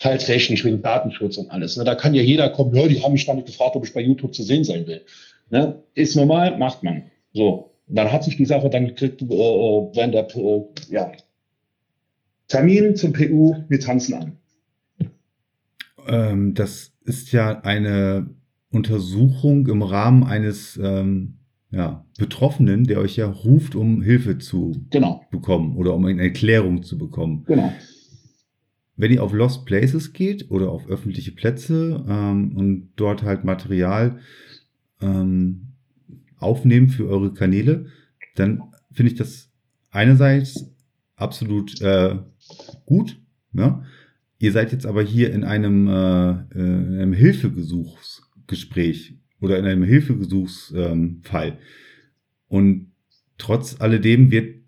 [0.00, 1.76] halt rechtlich wegen Datenschutz und alles.
[1.76, 1.84] Ne?
[1.84, 4.34] Da kann ja jeder kommen, ja, die haben mich damit gefragt, ob ich bei YouTube
[4.34, 5.02] zu sehen sein will.
[5.50, 5.82] Ne?
[5.94, 7.04] Ist normal, macht man.
[7.32, 11.12] So dann hat sich die Sache dann gekriegt, äh, während der äh, ja,
[12.48, 14.38] Termin zum PU, wir tanzen an.
[16.06, 18.28] Ähm, das ist ja eine
[18.72, 21.34] Untersuchung im Rahmen eines ähm,
[21.70, 25.24] ja, Betroffenen, der euch ja ruft, um Hilfe zu genau.
[25.30, 27.44] bekommen oder um eine Erklärung zu bekommen.
[27.46, 27.72] Genau.
[28.96, 34.18] Wenn ihr auf Lost Places geht oder auf öffentliche Plätze ähm, und dort halt Material
[35.00, 35.72] ähm,
[36.38, 37.86] aufnehmen für eure Kanäle,
[38.36, 38.62] dann
[38.92, 39.50] finde ich das
[39.90, 40.70] einerseits
[41.16, 42.18] absolut äh,
[42.84, 43.18] gut.
[43.52, 43.82] Ja?
[44.38, 47.12] Ihr seid jetzt aber hier in einem, äh, in einem
[48.52, 51.58] Hilfegesuchsgespräch oder in einem Hilfegesuchsfall.
[52.48, 52.92] Und
[53.38, 54.62] trotz alledem wird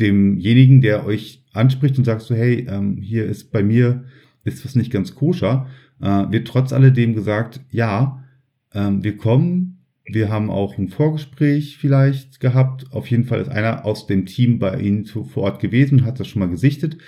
[0.00, 4.04] demjenigen, der euch anspricht und sagt so, hey, ähm, hier ist bei mir
[4.44, 5.68] ist was nicht ganz koscher,
[6.00, 8.24] äh, wird trotz alledem gesagt, ja,
[8.74, 12.92] ähm, wir kommen, wir haben auch ein Vorgespräch vielleicht gehabt.
[12.92, 16.28] Auf jeden Fall ist einer aus dem Team bei Ihnen vor Ort gewesen, hat das
[16.28, 16.98] schon mal gesichtet.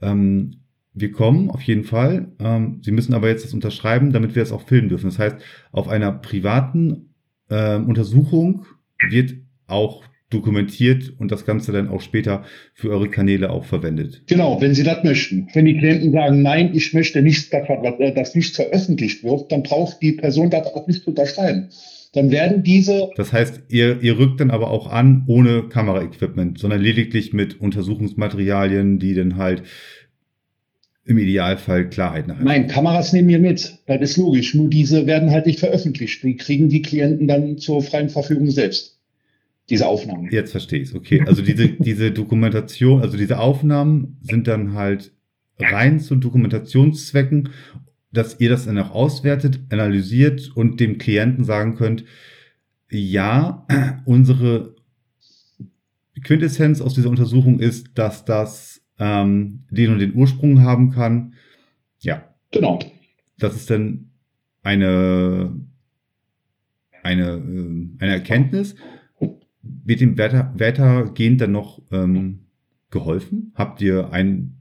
[0.00, 0.63] Ähm,
[0.94, 2.28] wir kommen auf jeden Fall.
[2.38, 5.10] Ähm, Sie müssen aber jetzt das unterschreiben, damit wir es auch filmen dürfen.
[5.10, 5.36] Das heißt,
[5.72, 7.14] auf einer privaten
[7.50, 8.64] äh, Untersuchung
[9.10, 9.34] wird
[9.66, 14.22] auch dokumentiert und das Ganze dann auch später für eure Kanäle auch verwendet.
[14.26, 15.48] Genau, wenn Sie das möchten.
[15.52, 17.66] Wenn die Klienten sagen, nein, ich möchte nicht, dass,
[18.14, 21.68] dass nicht veröffentlicht wird, dann braucht die Person das auch nicht unterschreiben.
[22.14, 23.10] dann werden diese.
[23.16, 28.98] Das heißt, ihr, ihr rückt dann aber auch an ohne Kameraequipment, sondern lediglich mit Untersuchungsmaterialien,
[28.98, 29.62] die dann halt
[31.04, 32.44] im Idealfall Klarheit nachher.
[32.44, 33.78] Nein, Kameras nehmen wir mit.
[33.86, 34.54] Das ist logisch.
[34.54, 36.22] Nur diese werden halt nicht veröffentlicht.
[36.22, 38.98] Die kriegen die Klienten dann zur freien Verfügung selbst.
[39.70, 40.28] Diese Aufnahmen.
[40.30, 40.94] Jetzt verstehe ich es.
[40.94, 41.22] Okay.
[41.26, 45.12] Also diese, diese Dokumentation, also diese Aufnahmen sind dann halt
[45.58, 47.50] rein zu Dokumentationszwecken,
[48.12, 52.04] dass ihr das dann auch auswertet, analysiert und dem Klienten sagen könnt,
[52.90, 53.66] ja,
[54.04, 54.74] unsere
[56.22, 61.34] Quintessenz aus dieser Untersuchung ist, dass das ähm, den und den Ursprung haben kann.
[62.00, 62.34] Ja.
[62.50, 62.78] Genau.
[63.38, 64.10] Das ist dann
[64.62, 65.54] eine,
[67.02, 68.76] eine, äh, eine Erkenntnis.
[69.62, 72.40] Wird dem weiter, weitergehend dann noch ähm,
[72.90, 73.52] geholfen?
[73.54, 74.58] Habt ihr ein,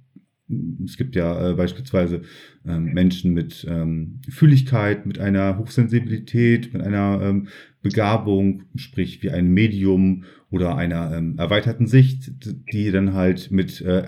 [0.85, 2.21] es gibt ja äh, beispielsweise
[2.65, 7.47] ähm, Menschen mit ähm, Fühligkeit, mit einer Hochsensibilität, mit einer ähm,
[7.81, 12.31] Begabung, sprich wie ein Medium oder einer ähm, erweiterten Sicht,
[12.71, 14.07] die dann halt mit äh,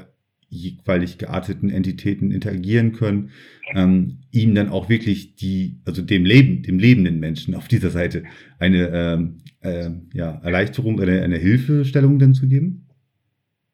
[0.49, 3.31] jeweilig gearteten Entitäten interagieren können,
[3.73, 8.23] ähm, ihnen dann auch wirklich die, also dem Leben, dem lebenden Menschen auf dieser Seite
[8.59, 12.85] eine ähm, äh, ja, Erleichterung, eine, eine Hilfestellung dann zu geben?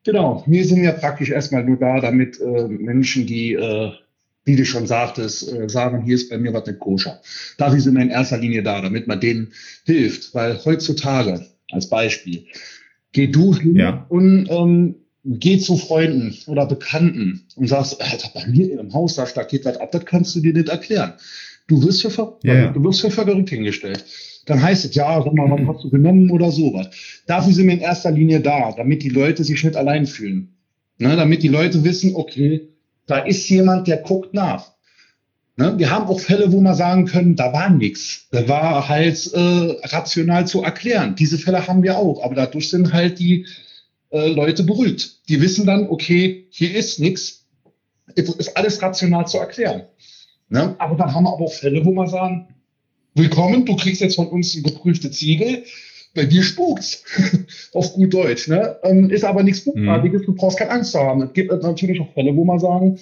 [0.04, 3.92] Genau, wir sind ja praktisch erstmal nur da, damit äh, Menschen, die, äh,
[4.46, 7.22] wie du schon sagtest, äh, sagen, hier ist bei mir was nicht koscher.
[7.58, 9.54] Dafür sind wir in erster Linie da, damit man denen
[9.86, 10.34] hilft.
[10.34, 12.46] Weil heutzutage, als Beispiel,
[13.12, 14.06] geh du hin ja.
[14.10, 19.44] und ähm, geh zu Freunden oder Bekannten und sagst, Alter, bei mir im Haus, da
[19.44, 21.14] geht was ab, das kannst du dir nicht erklären.
[21.68, 22.72] Du wirst für, ver yeah.
[22.72, 24.04] du wirst für verrückt hingestellt.
[24.46, 26.88] Dann heißt es, ja, sag mal, was hast du genommen oder sowas.
[27.28, 30.56] Dafür sind wir in erster Linie da, damit die Leute sich nicht allein fühlen.
[30.98, 32.70] Ne, damit die Leute wissen, okay,
[33.08, 34.72] da ist jemand, der guckt nach.
[35.56, 38.28] Ne, wir haben auch Fälle, wo wir sagen können, da war nichts.
[38.32, 41.16] Da war halt äh, rational zu erklären.
[41.16, 43.46] Diese Fälle haben wir auch, aber dadurch sind halt die
[44.12, 45.28] äh, Leute beruhigt.
[45.30, 47.47] Die wissen dann, okay, hier ist nichts,
[48.16, 49.84] ist alles rational zu erklären.
[50.49, 50.76] Ne?
[50.80, 52.49] Aber dann haben wir aber auch Fälle, wo wir sagen,
[53.16, 55.64] willkommen, du kriegst jetzt von uns ein geprüfte Ziegel,
[56.14, 57.05] bei dir spukt's.
[57.74, 58.49] Auf gut Deutsch.
[58.49, 58.78] Ne?
[58.84, 60.26] Ähm, ist aber nichts Spuktartiges, mhm.
[60.26, 61.22] du brauchst keine Angst zu haben.
[61.22, 62.99] Es gibt natürlich auch Fälle, wo man sagen,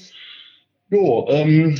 [0.91, 1.75] jo, ähm,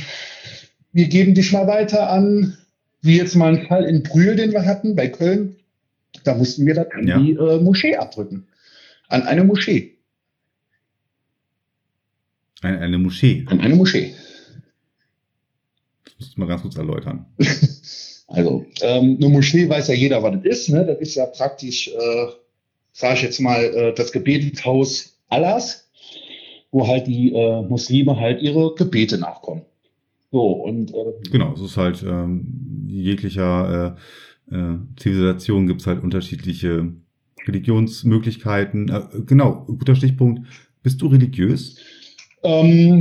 [0.92, 2.56] wir geben dich mal weiter an,
[3.00, 5.54] wie jetzt mal ein Fall in Brühl, den wir hatten, bei Köln.
[6.24, 7.18] Da mussten wir das an ja.
[7.20, 8.48] die äh, Moschee abdrücken
[9.10, 9.98] an eine Moschee.
[12.62, 13.44] Eine, eine Moschee?
[13.48, 14.14] An eine Moschee.
[16.04, 17.26] Das musst du mal ganz kurz erläutern.
[18.28, 20.68] also, ähm, eine Moschee weiß ja jeder, was das ist.
[20.68, 20.84] Ne?
[20.86, 22.26] Das ist ja praktisch, äh,
[22.92, 25.90] sage ich jetzt mal, äh, das Gebetshaus Allahs,
[26.70, 29.62] wo halt die äh, Muslime halt ihre Gebete nachkommen.
[30.30, 33.96] So, und, äh, genau, es ist halt ähm, jeglicher
[34.50, 36.92] äh, äh, Zivilisation gibt es halt unterschiedliche
[37.46, 38.88] Religionsmöglichkeiten.
[38.88, 40.46] Äh, genau, guter Stichpunkt.
[40.82, 41.76] Bist du religiös?
[42.42, 43.00] Ähm,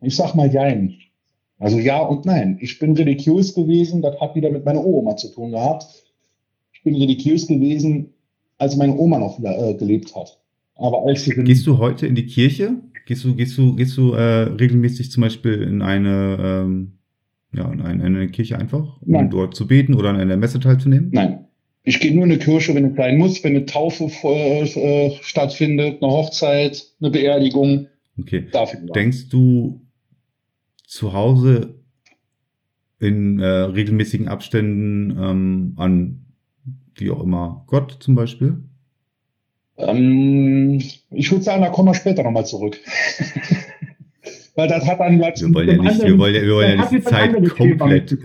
[0.00, 0.94] ich sag mal jein.
[1.58, 2.58] Also ja und nein.
[2.60, 5.86] Ich bin religiös gewesen, das hat wieder mit meiner Oma zu tun gehabt.
[6.72, 8.12] Ich bin religiös gewesen,
[8.58, 10.38] als meine Oma noch äh, gelebt hat.
[10.74, 12.76] Aber als sie Gehst du heute in die Kirche?
[13.06, 16.92] Gehst du, gehst du, gehst du äh, regelmäßig zum Beispiel in eine, ähm,
[17.52, 19.30] ja, in eine, in eine Kirche einfach, um Nein.
[19.30, 21.10] dort zu beten oder an einer Messe teilzunehmen?
[21.12, 21.45] Nein.
[21.88, 26.02] Ich gehe nur in eine Kirche, wenn es sein muss, wenn eine Taufe äh, stattfindet,
[26.02, 27.86] eine Hochzeit, eine Beerdigung.
[28.18, 28.46] Okay.
[28.92, 29.80] Denkst du
[30.84, 31.76] zu Hause
[32.98, 36.26] in äh, regelmäßigen Abständen ähm, an
[36.96, 38.64] wie auch immer Gott zum Beispiel?
[39.76, 42.80] Ähm, ich würde sagen, da kommen wir später nochmal zurück.
[44.56, 47.08] Weil das hat dann wir wollen ja nicht, wir wollen ja, wir wollen ja nicht
[47.08, 48.18] Zeit komplett.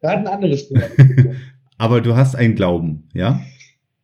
[0.00, 0.82] Da hat ein anderes Thema.
[1.78, 3.40] Aber du hast einen Glauben, ja?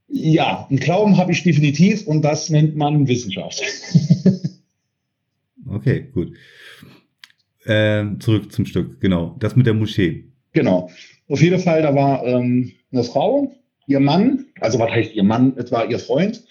[0.08, 3.62] Ja, einen Glauben habe ich definitiv und das nennt man Wissenschaft.
[5.68, 6.32] okay, gut.
[7.64, 9.36] Äh, zurück zum Stück, genau.
[9.38, 10.24] Das mit der Moschee.
[10.52, 10.90] Genau.
[11.28, 13.54] Auf jeden Fall, da war ähm, eine Frau,
[13.86, 16.42] ihr Mann, also was heißt ihr Mann, es war ihr Freund.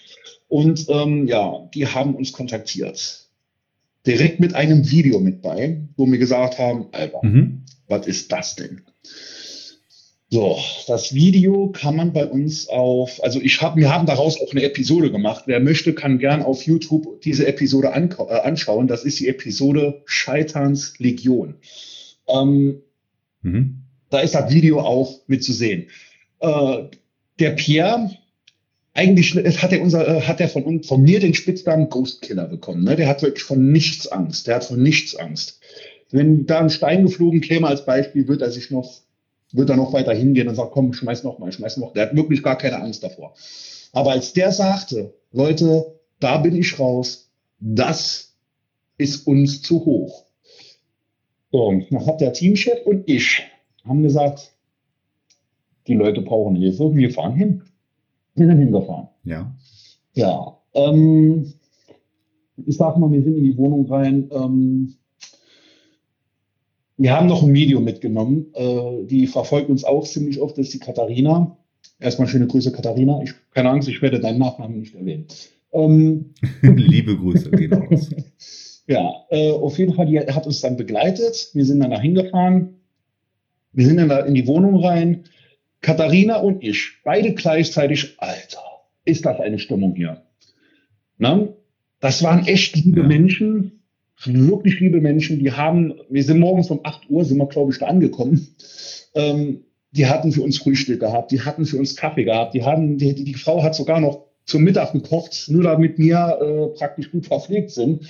[0.48, 3.28] Und ähm, ja, die haben uns kontaktiert.
[4.06, 7.64] Direkt mit einem Video mit bei, wo wir gesagt haben, Alter, mhm.
[7.88, 8.82] was ist das denn?
[10.32, 14.52] So, das Video kann man bei uns auf, also ich habe, wir haben daraus auch
[14.52, 15.44] eine Episode gemacht.
[15.46, 18.86] Wer möchte, kann gern auf YouTube diese Episode an, äh, anschauen.
[18.86, 21.56] Das ist die Episode Scheiterns Legion.
[22.28, 22.80] Ähm,
[23.42, 23.82] mhm.
[24.08, 25.88] Da ist das Video auch mit zu sehen.
[26.38, 26.84] Äh,
[27.40, 28.10] der Pierre,
[28.94, 32.46] eigentlich hat er unser, äh, hat er von uns, von mir den Spitznamen Ghost Killer
[32.46, 32.84] bekommen.
[32.84, 32.94] Ne?
[32.94, 34.46] Der hat wirklich von nichts Angst.
[34.46, 35.58] Der hat von nichts Angst.
[36.12, 39.00] Wenn da ein Stein geflogen käme als Beispiel, wird er sich noch
[39.52, 41.92] wird er noch weiter hingehen und sagt, komm, schmeiß noch mal, schmeiß noch.
[41.92, 43.34] Der hat wirklich gar keine Angst davor.
[43.92, 48.34] Aber als der sagte, Leute, da bin ich raus, das
[48.98, 50.24] ist uns zu hoch.
[51.50, 53.42] So, dann hat der Teamchef und ich
[53.84, 54.52] haben gesagt,
[55.86, 57.62] die Leute brauchen Hilfe, wir fahren hin.
[58.34, 59.08] Wir sind hingefahren.
[59.24, 59.52] Ja.
[60.14, 60.58] Ja.
[60.74, 61.52] Ähm,
[62.56, 64.30] ich sag mal, wir sind in die Wohnung rein.
[64.30, 64.94] Ähm,
[67.00, 68.52] wir haben noch ein Video mitgenommen.
[68.52, 71.56] Äh, die verfolgt uns auch ziemlich oft, das ist die Katharina.
[71.98, 73.22] Erstmal schöne Grüße, Katharina.
[73.22, 75.24] Ich, keine Angst, ich werde deinen Nachnamen nicht erwähnen.
[75.72, 77.88] Ähm, Liebe Grüße, genau.
[78.86, 81.48] ja, äh, auf jeden Fall, die hat uns dann begleitet.
[81.54, 82.80] Wir sind dann da hingefahren.
[83.72, 85.24] Wir sind dann da in die Wohnung rein.
[85.80, 88.60] Katharina und ich, beide gleichzeitig, Alter,
[89.06, 90.20] ist das eine Stimmung hier.
[91.16, 91.48] Na?
[91.98, 93.06] Das waren echt liebe ja.
[93.06, 93.79] Menschen,
[94.26, 97.78] wirklich liebe Menschen, die haben, wir sind morgens um 8 Uhr, sind wir, glaube ich,
[97.78, 98.48] da angekommen.
[99.14, 102.98] Ähm, die hatten für uns Frühstück gehabt, die hatten für uns Kaffee gehabt, die haben,
[102.98, 107.10] die, die, die Frau hat sogar noch zum Mittag gekocht, nur damit wir äh, praktisch
[107.10, 108.06] gut verpflegt sind.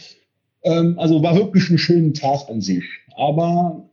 [0.63, 2.85] Ähm, also war wirklich ein schöner Tag an sich.
[3.17, 3.89] Aber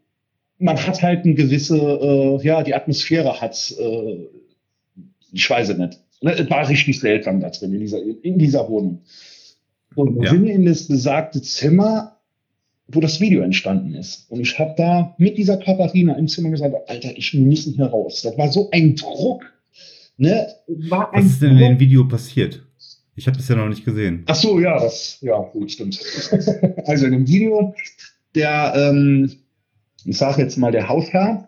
[0.59, 4.27] man hat halt eine gewisse, äh, ja, die Atmosphäre hat, äh,
[5.31, 5.99] ich weiß es nicht.
[6.21, 9.03] Ne, es war richtig seltsam da drin, in dieser, in dieser Wohnung.
[9.97, 10.29] Und wir ja.
[10.29, 12.17] sind in das besagte Zimmer,
[12.87, 14.29] wo das Video entstanden ist.
[14.29, 18.21] Und ich habe da mit dieser Katharina im Zimmer gesagt, Alter, ich muss hier raus.
[18.21, 19.43] Das war so ein Druck.
[20.17, 20.47] Ne?
[20.67, 21.61] War ein Was ist denn Druck.
[21.61, 22.61] in dem Video passiert?
[23.15, 24.23] Ich habe das ja noch nicht gesehen.
[24.27, 25.99] Ach so, ja, das, ja, gut, stimmt.
[26.85, 27.73] also in dem Video,
[28.35, 29.31] der, ähm,
[30.05, 31.47] ich sage jetzt mal der Hausherr,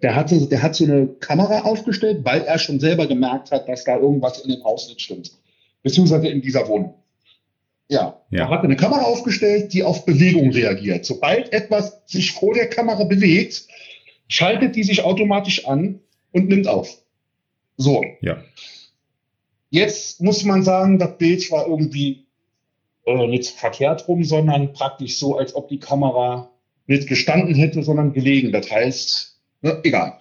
[0.00, 3.84] der, hatte, der hat so eine Kamera aufgestellt, weil er schon selber gemerkt hat, dass
[3.84, 5.32] da irgendwas in dem Haus nicht stimmt.
[5.82, 6.94] Beziehungsweise in dieser Wohnung.
[7.88, 8.44] Ja, ja.
[8.44, 11.04] er hat eine Kamera aufgestellt, die auf Bewegung reagiert.
[11.04, 13.66] Sobald etwas sich vor der Kamera bewegt,
[14.28, 16.00] schaltet die sich automatisch an
[16.32, 16.98] und nimmt auf.
[17.76, 18.04] So.
[18.20, 18.42] Ja.
[19.70, 22.26] Jetzt muss man sagen, das Bild war irgendwie
[23.06, 26.50] äh, nicht verkehrt rum, sondern praktisch so, als ob die Kamera
[26.86, 28.52] nicht gestanden hätte, sondern gelegen.
[28.52, 30.18] Das heißt, ne, egal.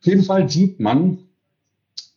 [0.00, 1.28] Auf jeden Fall sieht man,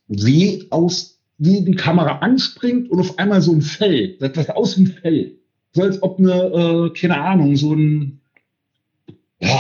[0.08, 4.86] wie aus wie die Kamera anspringt und auf einmal so ein Fell, sieht aus wie
[4.86, 5.40] Fell.
[5.74, 8.22] So als ob eine, äh, keine Ahnung, so ein,
[9.40, 9.60] ja,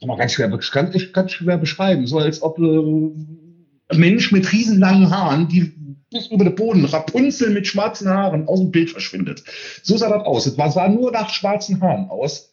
[0.00, 2.08] kann man ganz schwer, ganz, ganz schwer beschreiben.
[2.08, 5.72] So als ob äh, ein Mensch mit riesenlangen Haaren, die
[6.10, 9.44] bis über den Boden, Rapunzel mit schwarzen Haaren aus dem Bild verschwindet.
[9.84, 10.46] So sah das aus.
[10.46, 12.50] Es sah nur nach schwarzen Haaren aus.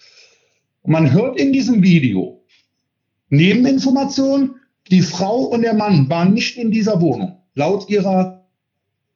[0.84, 2.45] Und man hört in diesem Video
[3.30, 4.58] Nebeninformation,
[4.91, 8.32] die Frau und der Mann waren nicht in dieser Wohnung, laut ihrer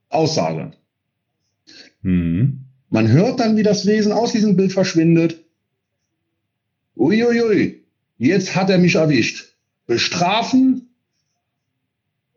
[0.10, 0.72] Aussage.
[2.02, 2.66] Mhm.
[2.90, 5.44] Man hört dann, wie das Wesen aus diesem Bild verschwindet.
[6.96, 7.84] Uiuiui,
[8.18, 9.56] jetzt hat er mich erwischt.
[9.86, 10.90] Bestrafen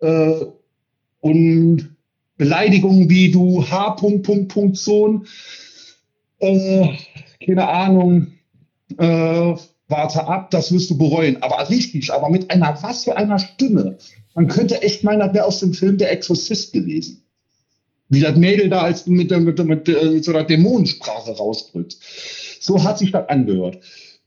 [0.00, 0.44] äh,
[1.20, 1.96] und
[2.36, 3.90] Beleidigungen wie du H.
[3.90, 5.26] Punkt, Punkt, Punkt, Sohn.
[6.38, 6.88] Äh,
[7.44, 8.32] keine Ahnung,
[8.98, 9.54] äh,
[9.88, 11.42] warte ab, das wirst du bereuen.
[11.42, 13.98] Aber richtig, aber mit einer, was für einer Stimme.
[14.34, 17.22] Man könnte echt meinen, das wäre aus dem Film Der Exorzist gewesen.
[18.10, 21.96] Wie das Mädel da als mit, mit, mit, mit, äh, so einer Dämonensprache rausdrückt.
[22.60, 23.78] So hat sich das angehört.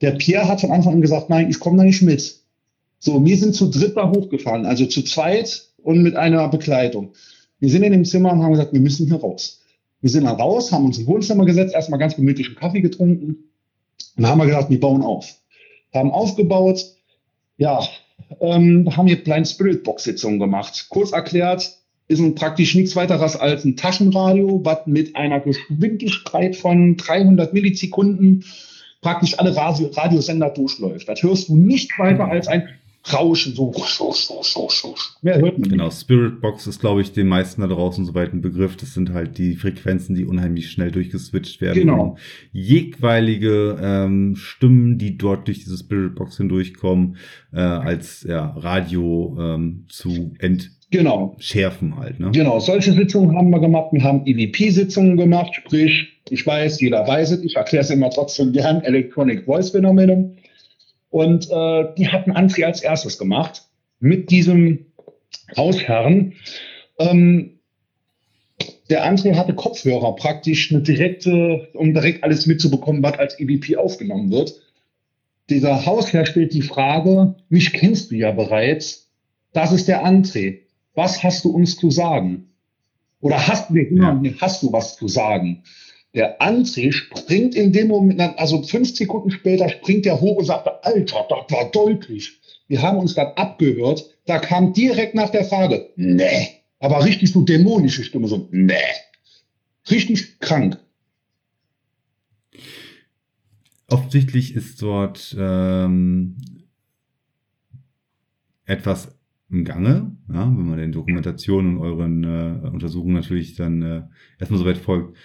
[0.02, 2.40] Der Pierre hat von Anfang an gesagt, nein, ich komme da nicht mit.
[3.00, 7.12] So, wir sind zu dritt da hochgefahren, also zu zweit und mit einer Begleitung.
[7.60, 9.62] Wir sind in dem Zimmer und haben gesagt, wir müssen hier raus.
[10.02, 13.50] Wir sind dann raus, haben uns im Wohnzimmer gesetzt, erstmal ganz gemütlich einen Kaffee getrunken,
[14.16, 15.36] und haben wir gesagt, wir bauen auf.
[15.94, 16.86] Haben aufgebaut,
[17.58, 17.82] ja,
[18.40, 20.88] ähm, haben hier Blind Spirit Box Sitzungen gemacht.
[20.90, 21.78] Kurz erklärt,
[22.08, 28.44] ist ein praktisch nichts weiteres als ein Taschenradio, was mit einer Geschwindigkeit von 300 Millisekunden
[29.02, 31.08] praktisch alle Radio Radiosender durchläuft.
[31.08, 32.68] Das hörst du nicht weiter als ein
[33.12, 33.74] Rauschen, so.
[35.22, 35.70] Mehr hört man.
[35.70, 38.78] Genau, Spirit Box ist, glaube ich, den meisten da draußen soweit ein Begriff.
[38.78, 41.80] Das sind halt die Frequenzen, die unheimlich schnell durchgeswitcht werden.
[41.80, 42.18] Genau.
[42.54, 47.18] Jegweilige ähm, Stimmen, die dort durch diese Spirit Box hindurchkommen,
[47.52, 51.36] äh, als ja, Radio ähm, zu entschärfen genau.
[51.98, 52.20] halt.
[52.20, 52.32] Ne?
[52.32, 53.92] Genau, solche Sitzungen haben wir gemacht.
[53.92, 58.54] Wir haben EVP-Sitzungen gemacht, sprich, ich weiß, jeder weiß es, ich erkläre es immer trotzdem
[58.54, 60.38] gern, Electronic Voice Phenomenon.
[61.10, 63.64] Und äh, die hatten André als erstes gemacht
[64.00, 64.86] mit diesem
[65.56, 66.34] Hausherrn.
[66.98, 67.60] Ähm,
[68.90, 74.32] der André hatte Kopfhörer praktisch eine direkte, um direkt alles mitzubekommen, was als EVP aufgenommen
[74.32, 74.54] wird.
[75.50, 79.12] Dieser Hausherr stellt die Frage, mich kennst du ja bereits,
[79.52, 80.63] das ist der André.
[80.96, 82.50] Was hast du uns zu sagen?
[83.20, 84.22] Oder hast, nee, ja.
[84.42, 85.64] hast du was zu sagen?
[86.14, 90.68] Der André springt in dem Moment, also fünf Sekunden später springt er hoch und sagt,
[90.86, 92.40] Alter, das war deutlich.
[92.68, 94.06] Wir haben uns dann abgehört.
[94.26, 96.50] Da kam direkt nach der Frage, nee.
[96.80, 98.74] Aber richtig so dämonische Stimme, so, nee.
[99.90, 100.78] Richtig krank.
[103.88, 106.38] Offensichtlich ist dort ähm,
[108.66, 109.16] etwas
[109.54, 114.02] im Gange, ja, wenn man den Dokumentationen und euren äh, Untersuchungen natürlich dann äh,
[114.40, 115.16] erstmal so weit folgt.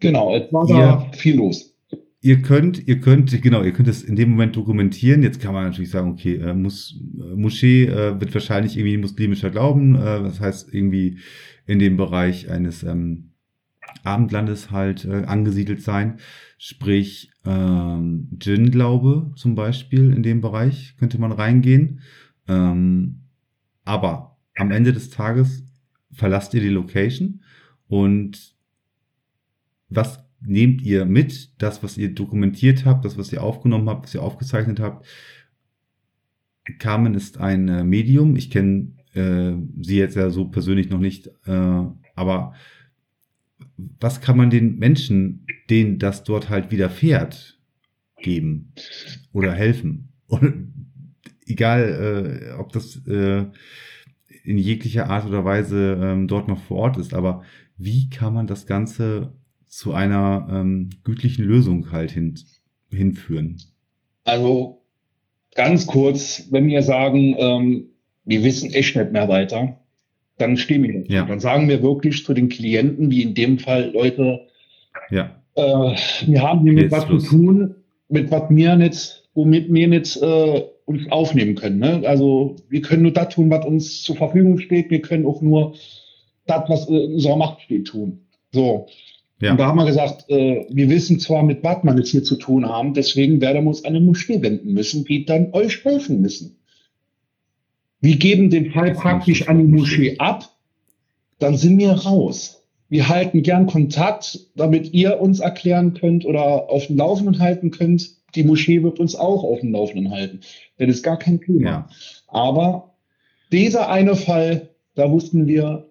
[0.00, 1.74] Genau, es war da viel los.
[2.20, 5.22] Ihr könnt, ihr könnt, genau, ihr könnt es in dem Moment dokumentieren.
[5.22, 9.50] Jetzt kann man natürlich sagen, okay, äh, muss, äh, Moschee äh, wird wahrscheinlich irgendwie muslimischer
[9.50, 11.18] Glauben, äh, das heißt irgendwie
[11.66, 13.30] in dem Bereich eines ähm,
[14.02, 16.18] Abendlandes halt äh, angesiedelt sein.
[16.58, 22.00] Sprich, ähm, Djinn-Glaube zum Beispiel in dem Bereich könnte man reingehen.
[22.48, 23.20] Ähm,
[23.84, 25.64] aber am Ende des Tages
[26.12, 27.42] verlasst ihr die Location
[27.88, 28.54] und
[29.88, 31.60] was nehmt ihr mit?
[31.60, 35.06] Das, was ihr dokumentiert habt, das, was ihr aufgenommen habt, was ihr aufgezeichnet habt.
[36.78, 38.36] Carmen ist ein äh, Medium.
[38.36, 41.82] Ich kenne äh, sie jetzt ja so persönlich noch nicht, äh,
[42.14, 42.54] aber
[43.76, 47.58] was kann man den Menschen, denen das dort halt widerfährt,
[48.22, 48.72] geben
[49.32, 50.12] oder helfen?
[50.26, 50.72] Und
[51.46, 53.44] egal, äh, ob das äh,
[54.44, 57.42] in jeglicher Art oder Weise ähm, dort noch vor Ort ist, aber
[57.76, 59.32] wie kann man das Ganze
[59.66, 62.38] zu einer ähm, gütlichen Lösung halt hin,
[62.90, 63.60] hinführen?
[64.24, 64.82] Also
[65.54, 67.86] ganz kurz, wenn wir sagen, ähm,
[68.24, 69.80] wir wissen echt nicht mehr weiter,
[70.38, 71.14] dann stimmen wir.
[71.14, 71.24] Ja.
[71.24, 74.40] Dann sagen wir wirklich zu den Klienten, wie in dem Fall Leute,
[75.10, 75.42] ja.
[75.54, 77.74] äh, wir haben hier mit was zu tun,
[78.08, 81.78] mit was wir nicht, womit wir nicht äh, uns aufnehmen können.
[81.78, 82.02] Ne?
[82.06, 84.90] Also wir können nur das tun, was uns zur Verfügung steht.
[84.90, 85.74] Wir können auch nur
[86.46, 88.20] das, was in unserer Macht steht, tun.
[88.52, 88.86] So.
[89.40, 89.52] Ja.
[89.52, 92.36] Und da haben wir gesagt, äh, wir wissen zwar, mit was man es hier zu
[92.36, 96.20] tun haben, deswegen werden wir uns an eine Moschee wenden müssen, die dann euch helfen
[96.20, 96.56] müssen.
[98.00, 100.50] Wir geben den Fall praktisch an die Moschee ab,
[101.38, 102.62] dann sind wir raus.
[102.88, 108.10] Wir halten gern Kontakt, damit ihr uns erklären könnt oder auf dem Laufenden halten könnt.
[108.34, 110.40] Die Moschee wird uns auch auf dem Laufenden halten.
[110.78, 111.64] Das ist gar kein Thema.
[111.64, 111.88] Ja.
[112.28, 112.94] Aber
[113.52, 115.88] dieser eine Fall, da wussten wir,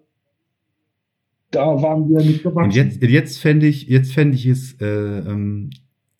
[1.50, 2.64] da waren wir nicht gewachsen.
[2.64, 5.70] Und jetzt, jetzt fände ich, jetzt fände ich es, äh, ähm,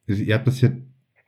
[0.06, 0.70] ihr habt das ja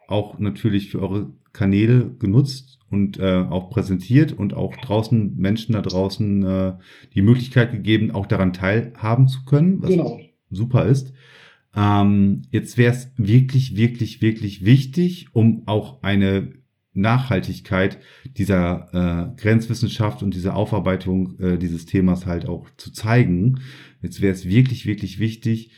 [0.08, 5.82] auch natürlich für eure Kanäle genutzt und äh, auch präsentiert und auch draußen Menschen da
[5.82, 6.72] draußen äh,
[7.14, 10.20] die Möglichkeit gegeben, auch daran teilhaben zu können, was genau.
[10.50, 11.12] super ist.
[11.76, 16.52] Ähm, jetzt wäre es wirklich, wirklich, wirklich wichtig, um auch eine
[16.94, 23.60] Nachhaltigkeit dieser äh, Grenzwissenschaft und dieser Aufarbeitung äh, dieses Themas halt auch zu zeigen.
[24.00, 25.70] Jetzt wäre es wirklich, wirklich wichtig,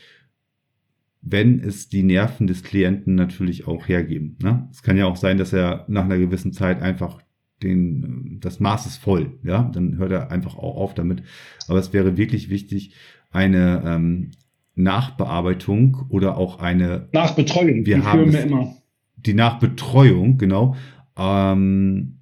[1.21, 4.37] wenn es die Nerven des Klienten natürlich auch hergeben.
[4.41, 4.69] Ne?
[4.71, 7.21] Es kann ja auch sein, dass er nach einer gewissen Zeit einfach
[7.61, 11.23] den, das Maß ist voll, ja, dann hört er einfach auch auf damit.
[11.67, 12.93] Aber es wäre wirklich wichtig,
[13.31, 14.31] eine ähm,
[14.83, 17.85] Nachbearbeitung oder auch eine Nachbetreuung.
[17.85, 18.73] Wir haben es, immer.
[19.17, 20.75] die Nachbetreuung, genau.
[21.17, 22.19] Ähm,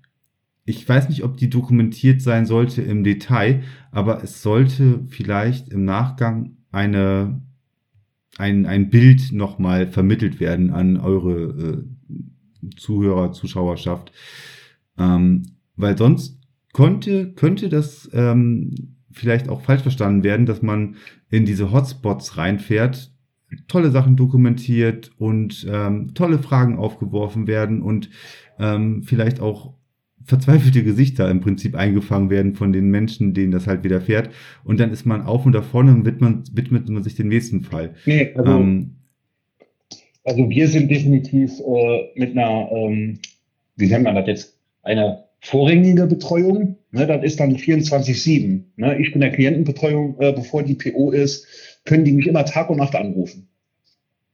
[0.65, 5.85] ich weiß nicht, ob die dokumentiert sein sollte im Detail, aber es sollte vielleicht im
[5.85, 7.41] Nachgang eine
[8.37, 11.83] ein, ein Bild nochmal vermittelt werden an eure
[12.63, 14.11] äh, Zuhörer, Zuschauerschaft.
[14.97, 15.43] Ähm,
[15.75, 16.39] weil sonst
[16.73, 20.95] konnte, könnte das ähm, vielleicht auch falsch verstanden werden, dass man
[21.29, 23.11] in diese Hotspots reinfährt,
[23.67, 28.09] tolle Sachen dokumentiert und ähm, tolle Fragen aufgeworfen werden und
[28.59, 29.73] ähm, vielleicht auch
[30.23, 34.29] verzweifelte Gesichter im Prinzip eingefangen werden von den Menschen, denen das halt widerfährt.
[34.65, 37.95] Und dann ist man auf und davon und widmet, widmet man sich dem nächsten Fall.
[38.05, 38.95] Nee, also, ähm,
[40.25, 43.19] also wir sind definitiv äh, mit einer, ähm,
[43.77, 46.77] wie nennt man das jetzt, einer vorrangige Betreuung.
[46.91, 48.61] Ne, das ist dann 24-7.
[48.77, 48.99] Ne?
[48.99, 51.45] Ich bin der Klientenbetreuung, äh, bevor die PO ist,
[51.85, 53.49] können die mich immer Tag und Nacht anrufen.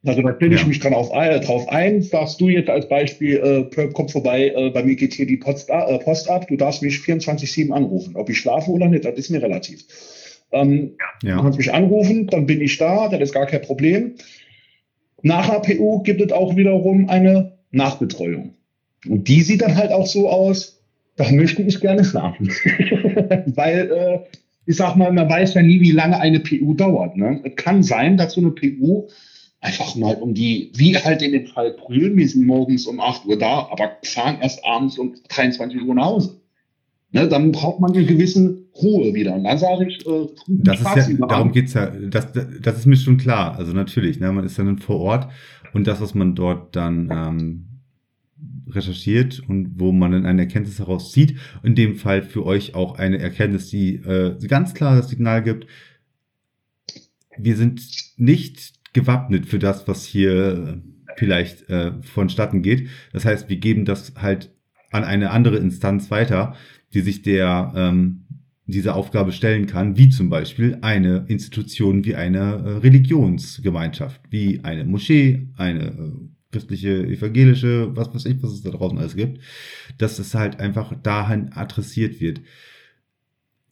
[0.06, 0.68] Also da stelle ich ja.
[0.68, 2.02] mich dran auf, äh, drauf ein.
[2.02, 5.70] Sagst du jetzt als Beispiel, äh, komm vorbei, äh, bei mir geht hier die Post,
[5.70, 8.16] äh, Post ab, du darfst mich 24-7 anrufen.
[8.16, 9.86] Ob ich schlafe oder nicht, das ist mir relativ.
[10.52, 11.38] Ähm, ja.
[11.38, 14.16] Du kannst mich anrufen, dann bin ich da, das ist gar kein Problem.
[15.22, 18.56] Nach APU gibt es auch wiederum eine Nachbetreuung.
[19.08, 20.73] Und die sieht dann halt auch so aus,
[21.16, 22.48] da möchte ich gerne schlafen.
[23.56, 24.20] Weil, äh,
[24.66, 27.18] ich sag mal, man weiß ja nie, wie lange eine PU dauert.
[27.18, 27.42] Ne?
[27.44, 29.08] Es kann sein, dass so eine PU
[29.60, 33.26] einfach mal um die, wie halt in dem Fall Brühl, wir sind morgens um 8
[33.26, 36.42] Uhr da, aber fahren erst abends um 23 Uhr nach Hause.
[37.12, 39.36] Ne, dann braucht man eine gewisse Ruhe wieder.
[39.36, 42.96] Und dann sage ich, äh, das ist ja, darum geht's ja, das, das ist mir
[42.96, 43.56] schon klar.
[43.56, 45.28] Also natürlich, ne, man ist dann vor Ort
[45.74, 47.73] und das, was man dort dann ähm,
[48.76, 51.38] recherchiert und wo man dann eine Erkenntnis herauszieht.
[51.64, 55.68] In dem Fall für euch auch eine Erkenntnis, die äh, ganz klar das Signal gibt,
[57.38, 57.82] wir sind
[58.18, 60.82] nicht gewappnet für das, was hier
[61.18, 62.90] vielleicht äh, vonstatten geht.
[63.12, 64.52] Das heißt, wir geben das halt
[64.92, 66.56] an eine andere Instanz weiter,
[66.94, 68.26] die sich der ähm,
[68.66, 74.86] diese Aufgabe stellen kann, wie zum Beispiel eine Institution wie eine äh, Religionsgemeinschaft, wie eine
[74.86, 76.12] Moschee, eine äh,
[76.54, 79.42] christliche, evangelische, was weiß ich, was es da draußen alles gibt,
[79.98, 82.40] dass es halt einfach dahin adressiert wird.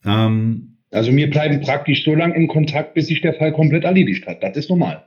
[0.05, 4.27] Ähm, also wir bleiben praktisch so lange in Kontakt, bis sich der Fall komplett erledigt
[4.27, 4.43] hat.
[4.43, 5.05] Das ist normal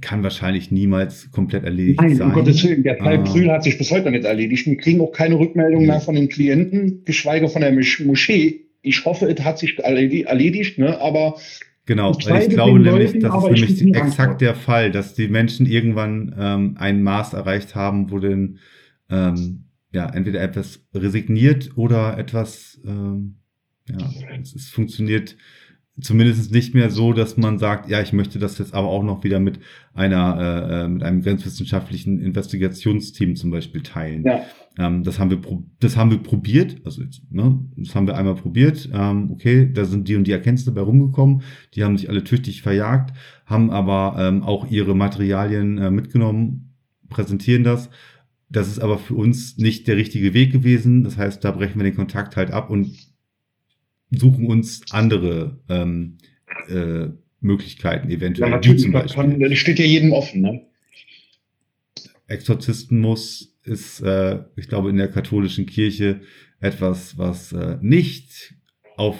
[0.00, 2.28] kann wahrscheinlich niemals komplett erledigt Nein, sein.
[2.28, 3.22] Um Gottes Willen, der Fall ah.
[3.22, 4.66] Brühl hat sich bis heute nicht erledigt.
[4.66, 8.60] Wir kriegen auch keine Rückmeldung mehr von den Klienten, geschweige von der Moschee.
[8.82, 11.00] Ich hoffe, es hat sich erledigt, ne?
[11.00, 11.38] aber
[11.88, 15.64] Genau, weil ich glaube nämlich, Leuten, das ist nämlich exakt der Fall, dass die Menschen
[15.64, 18.58] irgendwann ähm, ein Maß erreicht haben, wo denn
[19.08, 23.36] ähm, ja entweder etwas resigniert oder etwas ähm,
[23.88, 23.96] ja,
[24.38, 25.38] es, es funktioniert
[26.00, 29.24] zumindest nicht mehr so, dass man sagt, ja, ich möchte das jetzt aber auch noch
[29.24, 29.58] wieder mit
[29.94, 34.24] einer, äh, äh mit einem grenzwissenschaftlichen Investigationsteam zum Beispiel teilen.
[34.24, 34.42] Ja.
[34.78, 35.40] Ähm, das haben wir,
[35.80, 38.88] das haben wir probiert, also jetzt, ne, das haben wir einmal probiert.
[38.92, 41.42] Ähm, okay, da sind die und die Erkenntnisse dabei rumgekommen.
[41.74, 43.12] Die haben sich alle tüchtig verjagt,
[43.44, 46.76] haben aber ähm, auch ihre Materialien äh, mitgenommen,
[47.08, 47.90] präsentieren das.
[48.50, 51.04] Das ist aber für uns nicht der richtige Weg gewesen.
[51.04, 53.07] Das heißt, da brechen wir den Kontakt halt ab und
[54.10, 56.18] suchen uns andere ähm,
[56.68, 57.08] äh,
[57.40, 58.50] Möglichkeiten eventuell.
[58.50, 59.22] Ja, natürlich, zum Beispiel.
[59.22, 60.40] Kann, das steht ja jedem offen.
[60.40, 60.62] Ne?
[62.26, 66.20] Exorzismus ist, äh, ich glaube, in der katholischen Kirche
[66.60, 68.54] etwas, was äh, nicht
[68.96, 69.16] auf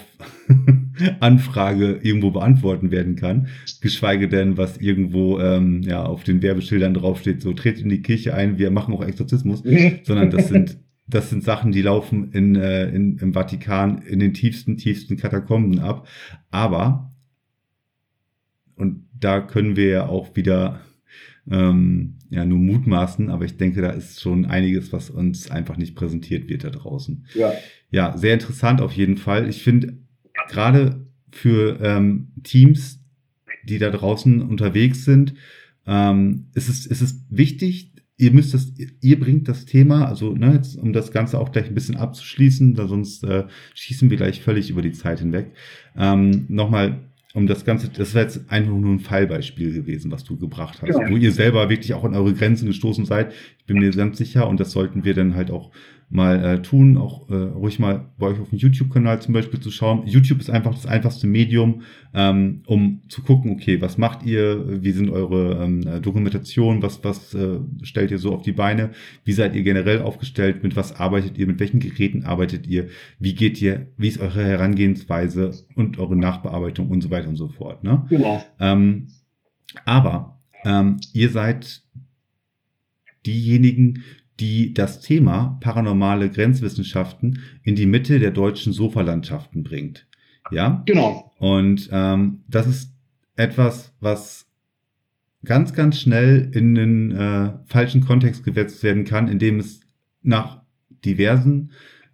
[1.21, 3.47] Anfrage irgendwo beantworten werden kann,
[3.81, 8.33] geschweige denn, was irgendwo ähm, ja auf den Werbeschildern draufsteht, so tretet in die Kirche
[8.33, 9.63] ein, wir machen auch Exorzismus,
[10.03, 10.77] sondern das sind
[11.09, 15.79] das sind Sachen, die laufen in, äh, in, im Vatikan in den tiefsten, tiefsten Katakomben
[15.79, 16.07] ab.
[16.51, 17.13] Aber,
[18.75, 20.81] und da können wir ja auch wieder
[21.49, 25.95] ähm, ja nur mutmaßen, aber ich denke, da ist schon einiges, was uns einfach nicht
[25.95, 27.25] präsentiert wird da draußen.
[27.33, 27.53] Ja,
[27.89, 29.49] ja sehr interessant auf jeden Fall.
[29.49, 29.97] Ich finde
[30.47, 32.99] gerade für ähm, Teams,
[33.63, 35.33] die da draußen unterwegs sind,
[35.85, 40.53] ähm, ist, es, ist es wichtig, ihr müsst das, ihr bringt das Thema, also ne,
[40.53, 44.41] jetzt, um das Ganze auch gleich ein bisschen abzuschließen, da sonst äh, schießen wir gleich
[44.41, 45.53] völlig über die Zeit hinweg.
[45.97, 46.99] Ähm, Nochmal,
[47.33, 50.99] um das Ganze, das wäre jetzt einfach nur ein Fallbeispiel gewesen, was du gebracht hast,
[50.99, 51.09] ja.
[51.09, 53.33] wo ihr selber wirklich auch an eure Grenzen gestoßen seid.
[53.69, 55.71] Bin mir ganz sicher und das sollten wir dann halt auch
[56.09, 59.69] mal äh, tun, auch äh, ruhig mal bei euch auf dem YouTube-Kanal zum Beispiel zu
[59.69, 60.07] schauen.
[60.07, 61.83] YouTube ist einfach das einfachste Medium,
[62.15, 67.35] ähm, um zu gucken, okay, was macht ihr, wie sind eure ähm, Dokumentationen, was, was
[67.35, 68.89] äh, stellt ihr so auf die Beine,
[69.23, 72.87] wie seid ihr generell aufgestellt, mit was arbeitet ihr, mit welchen Geräten arbeitet ihr,
[73.19, 77.49] wie geht ihr, wie ist eure Herangehensweise und eure Nachbearbeitung und so weiter und so
[77.49, 77.83] fort.
[77.83, 78.07] Ne?
[78.09, 78.43] Genau.
[78.59, 79.09] Ähm,
[79.85, 81.83] aber ähm, ihr seid
[83.29, 84.03] diejenigen,
[84.39, 90.07] die das Thema paranormale Grenzwissenschaften in die Mitte der deutschen Sofalandschaften bringt.
[90.51, 90.83] Ja?
[90.85, 91.31] Genau.
[91.39, 92.93] Und ähm, das ist
[93.35, 94.47] etwas, was
[95.43, 99.81] ganz, ganz schnell in den äh, falschen Kontext gesetzt werden kann, indem es
[100.21, 100.61] nach
[101.05, 101.71] diversen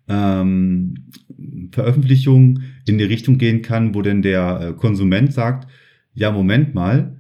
[0.08, 1.06] ähm,
[1.72, 5.68] Veröffentlichungen in die Richtung gehen kann, wo denn der äh, Konsument sagt,
[6.14, 7.15] ja, Moment mal,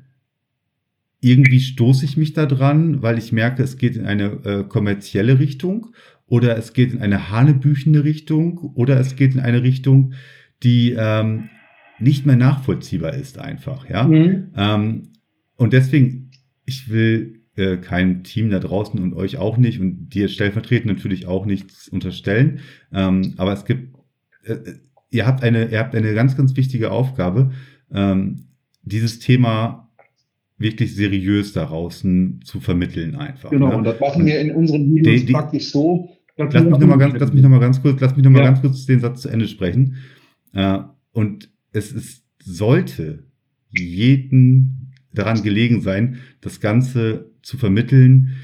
[1.25, 5.39] irgendwie stoße ich mich da dran, weil ich merke, es geht in eine äh, kommerzielle
[5.39, 5.87] Richtung
[6.27, 10.13] oder es geht in eine hanebüchende Richtung oder es geht in eine Richtung,
[10.61, 11.49] die ähm,
[11.97, 14.03] nicht mehr nachvollziehbar ist einfach, ja.
[14.03, 14.51] Mhm.
[14.55, 15.03] Ähm,
[15.55, 16.29] und deswegen,
[16.63, 21.25] ich will äh, keinem Team da draußen und euch auch nicht und dir stellvertretend natürlich
[21.25, 22.59] auch nichts unterstellen,
[22.93, 23.95] ähm, aber es gibt,
[24.43, 24.75] äh, äh,
[25.09, 27.51] ihr habt eine, ihr habt eine ganz, ganz wichtige Aufgabe,
[27.91, 28.49] ähm,
[28.83, 29.84] dieses Thema
[30.57, 33.49] wirklich seriös da draußen zu vermitteln einfach.
[33.49, 33.77] Genau, ne?
[33.77, 36.09] und das machen wir in unseren Videos die, die, praktisch so.
[36.37, 38.45] Lass mich nochmal ganz, lass mich noch mal ganz kurz, lass mich noch mal ja.
[38.45, 39.95] ganz kurz den Satz zu Ende sprechen.
[40.53, 40.79] Äh,
[41.11, 43.25] und es ist, sollte
[43.71, 48.35] jeden daran gelegen sein, das Ganze zu vermitteln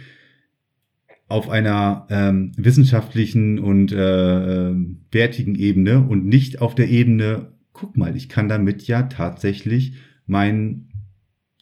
[1.27, 4.75] auf einer ähm, wissenschaftlichen und äh, äh
[5.11, 9.93] wertigen Ebene und nicht auf der Ebene, guck mal, ich kann damit ja tatsächlich
[10.25, 10.90] meinen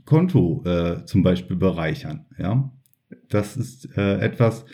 [0.10, 2.26] Konto äh, zum Beispiel bereichern.
[2.40, 2.72] Ja,
[3.30, 4.66] das ist äh, etwas,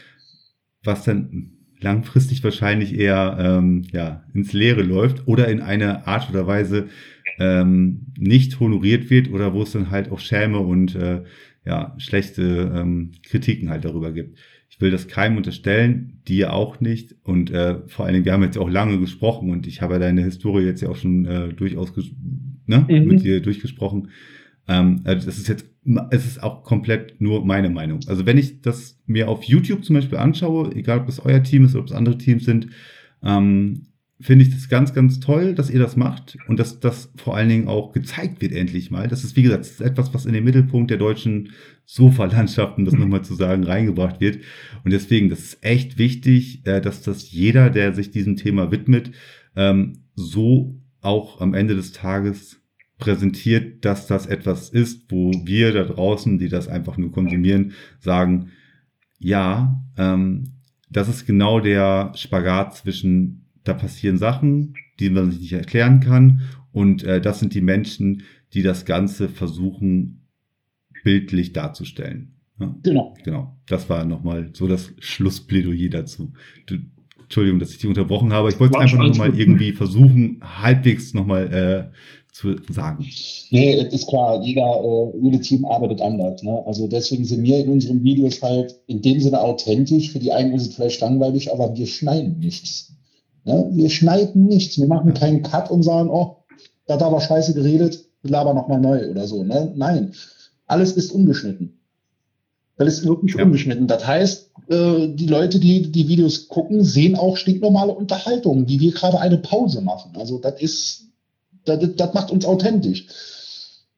[0.82, 6.48] was dann langfristig wahrscheinlich eher ähm, ja, ins Leere läuft oder in eine Art oder
[6.48, 6.88] Weise
[7.38, 11.24] ähm, nicht honoriert wird oder wo es dann halt auch Schäme und äh,
[11.66, 14.40] ja, schlechte ähm, Kritiken halt darüber gibt.
[14.70, 17.14] Ich will das keinem unterstellen, dir auch nicht.
[17.24, 20.00] Und äh, vor allen Dingen, wir haben jetzt auch lange gesprochen und ich habe ja
[20.00, 21.92] deine Historie jetzt ja auch schon äh, durchaus
[22.68, 23.06] ne, mhm.
[23.06, 24.10] mit dir durchgesprochen.
[24.68, 25.66] Ähm, also das ist jetzt,
[26.11, 27.99] es ist auch komplett nur meine Meinung.
[28.07, 31.66] Also wenn ich das mir auf YouTube zum Beispiel anschaue, egal ob es euer Team
[31.66, 32.68] ist oder ob es andere Teams sind,
[33.24, 33.88] ähm,
[34.20, 37.49] finde ich das ganz, ganz toll, dass ihr das macht und dass das vor allen
[37.49, 39.07] Dingen auch gezeigt wird endlich mal.
[39.07, 41.51] Das ist, wie gesagt, ist etwas, was in den Mittelpunkt der deutschen
[41.86, 44.39] Sofa-Landschaften, das nochmal zu sagen, reingebracht wird.
[44.86, 49.11] Und deswegen, das ist echt wichtig, äh, dass das jeder, der sich diesem Thema widmet,
[49.55, 52.61] ähm, so auch am Ende des Tages
[52.98, 58.52] präsentiert, dass das etwas ist, wo wir da draußen, die das einfach nur konsumieren, sagen,
[59.20, 60.54] ja, ähm,
[60.89, 66.41] das ist genau der Spagat zwischen da passieren Sachen, die man sich nicht erklären kann.
[66.72, 68.24] Und äh, das sind die Menschen,
[68.54, 70.22] die das Ganze versuchen,
[71.04, 72.36] bildlich darzustellen.
[72.60, 72.76] Ja?
[72.84, 73.16] Genau.
[73.24, 73.58] Genau.
[73.68, 76.34] Das war nochmal so das Schlussplädoyer dazu.
[76.68, 76.78] Du,
[77.24, 78.50] Entschuldigung, dass ich dich unterbrochen habe.
[78.50, 81.96] Ich wollte es einfach nochmal irgendwie versuchen, halbwegs nochmal äh,
[82.36, 83.06] zu sagen.
[83.50, 86.44] Nee, ist klar, jeder, äh, jede Team arbeitet anders.
[86.44, 86.62] Ne?
[86.66, 90.12] Also deswegen sind wir in unseren Videos halt in dem Sinne authentisch.
[90.12, 92.92] Für die einen ist es vielleicht langweilig, aber wir schneiden nichts.
[93.46, 93.70] Ne?
[93.72, 94.78] Wir schneiden nichts.
[94.78, 96.36] Wir machen keinen Cut und sagen, oh,
[96.88, 99.44] da hat aber scheiße geredet, laber nochmal neu oder so.
[99.46, 99.72] Ne?
[99.74, 100.12] Nein,
[100.68, 101.80] alles ist ungeschnitten.
[102.76, 103.46] Weil es wirklich ja.
[103.46, 103.88] ungeschnitten.
[103.88, 108.92] Das heißt, äh, die Leute, die die Videos gucken, sehen auch stinknormale Unterhaltung, die wir
[108.92, 110.12] gerade eine Pause machen.
[110.18, 111.06] Also das ist,
[111.66, 113.05] das, das macht uns authentisch.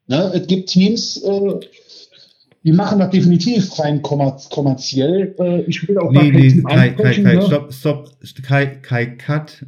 [0.07, 0.31] Ne?
[0.33, 1.59] Es gibt Teams, äh,
[2.63, 5.35] die machen das definitiv rein kommerziell.
[5.39, 7.41] Äh, ich will auch nee, nee, Kai, Kai, Kai, ne?
[7.41, 8.09] stopp, stopp,
[8.43, 9.65] Kai, Kai, cut.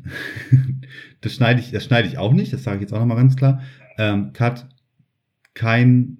[1.22, 3.36] das schneide ich, das schneide ich auch nicht, das sage ich jetzt auch nochmal ganz
[3.36, 3.62] klar.
[3.98, 4.68] Ähm, cut,
[5.54, 6.18] kein,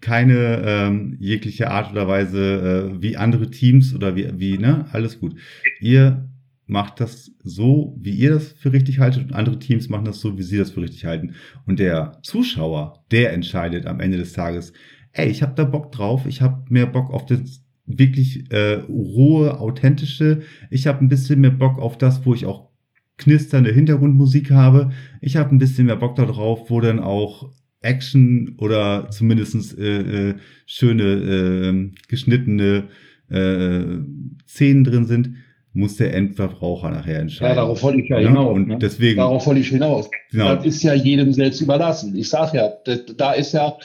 [0.00, 5.20] keine ähm, jegliche Art oder Weise äh, wie andere Teams oder wie, wie, ne, alles
[5.20, 5.36] gut.
[5.80, 6.29] Ihr
[6.70, 10.38] macht das so, wie ihr das für richtig haltet und andere Teams machen das so,
[10.38, 11.34] wie sie das für richtig halten.
[11.66, 14.72] Und der Zuschauer, der entscheidet am Ende des Tages,
[15.12, 19.58] ey, ich habe da Bock drauf, ich habe mehr Bock auf das wirklich äh, rohe,
[19.58, 22.70] authentische, ich habe ein bisschen mehr Bock auf das, wo ich auch
[23.18, 27.50] knisternde Hintergrundmusik habe, ich habe ein bisschen mehr Bock darauf, wo dann auch
[27.82, 30.34] Action oder zumindestens äh, äh,
[30.66, 32.84] schöne äh, geschnittene
[33.28, 33.98] äh,
[34.46, 35.34] Szenen drin sind,
[35.72, 37.56] muss der Endverbraucher nachher entscheiden.
[37.56, 38.54] Ja, darauf wollte ich ja, ja hinaus.
[38.54, 38.78] Und ne?
[38.78, 40.10] deswegen, darauf wollte ich hinaus.
[40.30, 40.54] Genau.
[40.56, 42.16] Das ist ja jedem selbst überlassen.
[42.16, 43.76] Ich sage ja, da ist ja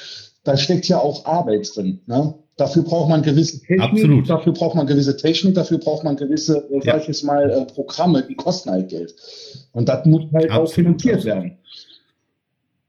[0.46, 2.00] da steckt ja auch Arbeit drin.
[2.06, 2.36] Ne?
[2.56, 4.30] Dafür braucht man gewisse Technik, Absolut.
[4.30, 6.94] dafür braucht man gewisse Technik, dafür braucht man gewisse, äh, ja.
[6.94, 9.14] sag ich jetzt mal, äh, Programme, die kosten halt Geld.
[9.74, 10.70] Und das muss halt Absolut.
[10.70, 11.58] auch finanziert werden.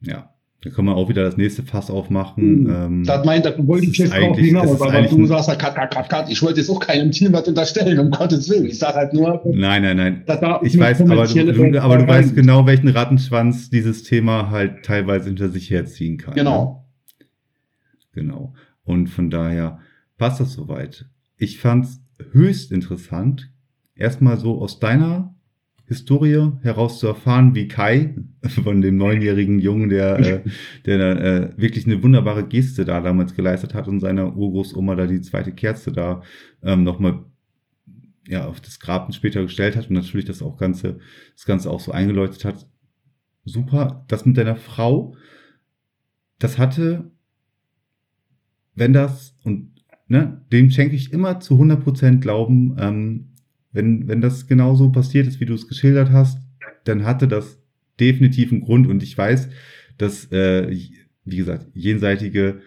[0.02, 0.30] Ja.
[0.62, 2.62] Da können wir auch wieder das nächste Fass aufmachen.
[2.62, 2.70] Mhm.
[2.70, 5.94] Ähm, das meint, das wollte ich jetzt drauf hinaus, aber du sagst ja, cut, cut,
[5.94, 6.30] cut, cut.
[6.30, 8.64] Ich wollte jetzt auch keinem Team was unterstellen, um Gottes Willen.
[8.64, 9.42] Ich sage halt nur.
[9.44, 10.24] Nein, nein, nein.
[10.62, 15.26] Ich weiß, aber du, du, aber du weißt genau, welchen Rattenschwanz dieses Thema halt teilweise
[15.26, 16.34] hinter sich herziehen kann.
[16.34, 16.86] Genau.
[17.20, 17.26] Ne?
[18.12, 18.54] Genau.
[18.82, 19.78] Und von daher
[20.16, 21.06] passt das soweit.
[21.36, 22.00] Ich fand's
[22.32, 23.50] höchst interessant,
[23.94, 25.35] erstmal so aus deiner
[25.86, 28.14] Historie heraus zu erfahren, wie Kai
[28.64, 30.42] von dem neunjährigen Jungen, der, äh,
[30.84, 35.20] der äh, wirklich eine wunderbare Geste da damals geleistet hat und seiner Urgroßoma da die
[35.20, 36.22] zweite Kerze da
[36.62, 37.24] ähm, nochmal
[38.28, 40.98] ja, auf das Grab später gestellt hat und natürlich das auch Ganze,
[41.34, 42.66] das Ganze auch so eingeläutet hat.
[43.44, 44.04] Super.
[44.08, 45.14] Das mit deiner Frau,
[46.40, 47.12] das hatte
[48.76, 49.72] wenn das, und
[50.06, 53.32] ne, dem schenke ich immer zu 100% Glauben, ähm,
[53.76, 56.40] wenn, wenn das genauso passiert ist, wie du es geschildert hast,
[56.84, 57.60] dann hatte das
[58.00, 58.86] definitiv einen Grund.
[58.88, 59.48] Und ich weiß,
[59.98, 60.68] dass, äh,
[61.24, 62.60] wie gesagt, jenseitige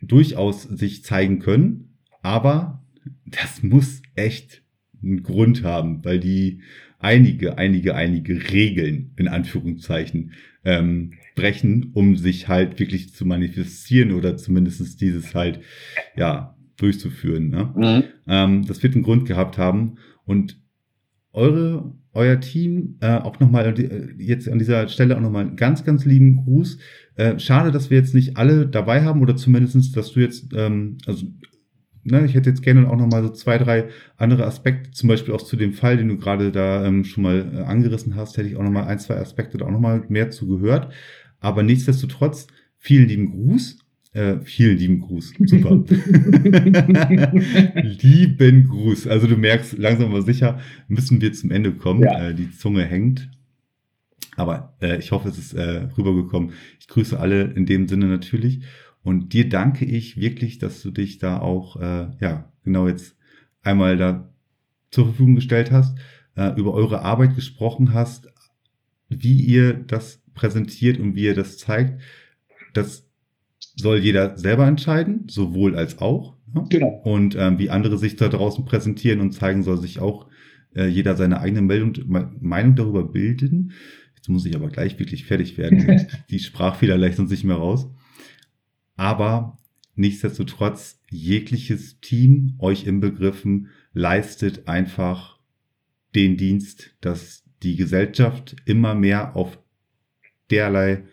[0.00, 2.84] durchaus sich zeigen können, aber
[3.26, 4.62] das muss echt
[5.02, 6.60] einen Grund haben, weil die
[6.98, 10.32] einige, einige, einige Regeln in Anführungszeichen
[10.64, 15.60] ähm, brechen, um sich halt wirklich zu manifestieren oder zumindest dieses halt,
[16.16, 17.48] ja, durchzuführen.
[17.48, 17.72] Ne?
[17.74, 18.04] Mhm.
[18.26, 20.60] Ähm, das wird einen Grund gehabt haben und
[21.32, 25.84] eure, euer Team, äh, auch nochmal äh, jetzt an dieser Stelle auch nochmal einen ganz,
[25.84, 26.78] ganz lieben Gruß.
[27.16, 30.96] Äh, schade, dass wir jetzt nicht alle dabei haben oder zumindestens, dass du jetzt, ähm,
[31.06, 31.26] also
[32.04, 35.42] ne, ich hätte jetzt gerne auch nochmal so zwei, drei andere Aspekte, zum Beispiel auch
[35.42, 38.56] zu dem Fall, den du gerade da ähm, schon mal äh, angerissen hast, hätte ich
[38.56, 40.92] auch nochmal ein, zwei Aspekte da auch nochmal mehr zu gehört.
[41.38, 42.46] Aber nichtsdestotrotz,
[42.78, 43.78] vielen lieben Gruß.
[44.16, 45.34] Äh, vielen lieben Gruß.
[45.44, 45.84] Super.
[48.00, 49.08] lieben Gruß.
[49.08, 52.02] Also du merkst, langsam aber sicher müssen wir zum Ende kommen.
[52.02, 52.28] Ja.
[52.28, 53.30] Äh, die Zunge hängt.
[54.34, 56.52] Aber äh, ich hoffe, es ist äh, rübergekommen.
[56.80, 58.62] Ich grüße alle in dem Sinne natürlich.
[59.02, 63.18] Und dir danke ich wirklich, dass du dich da auch, äh, ja, genau jetzt
[63.62, 64.32] einmal da
[64.90, 65.98] zur Verfügung gestellt hast,
[66.36, 68.32] äh, über eure Arbeit gesprochen hast,
[69.10, 72.00] wie ihr das präsentiert und wie ihr das zeigt.
[72.72, 73.05] Das
[73.76, 76.34] soll jeder selber entscheiden, sowohl als auch.
[76.52, 76.64] Ne?
[76.68, 77.00] Genau.
[77.04, 80.26] Und ähm, wie andere sich da draußen präsentieren und zeigen, soll sich auch
[80.74, 81.94] äh, jeder seine eigene Meldung,
[82.40, 83.72] Meinung darüber bilden.
[84.14, 86.06] Jetzt muss ich aber gleich wirklich fertig werden.
[86.30, 87.88] die Sprachfehler leicht uns nicht mehr raus.
[88.96, 89.58] Aber
[89.94, 95.38] nichtsdestotrotz, jegliches Team, euch im Begriffen, leistet einfach
[96.14, 99.58] den Dienst, dass die Gesellschaft immer mehr auf
[100.50, 101.04] derlei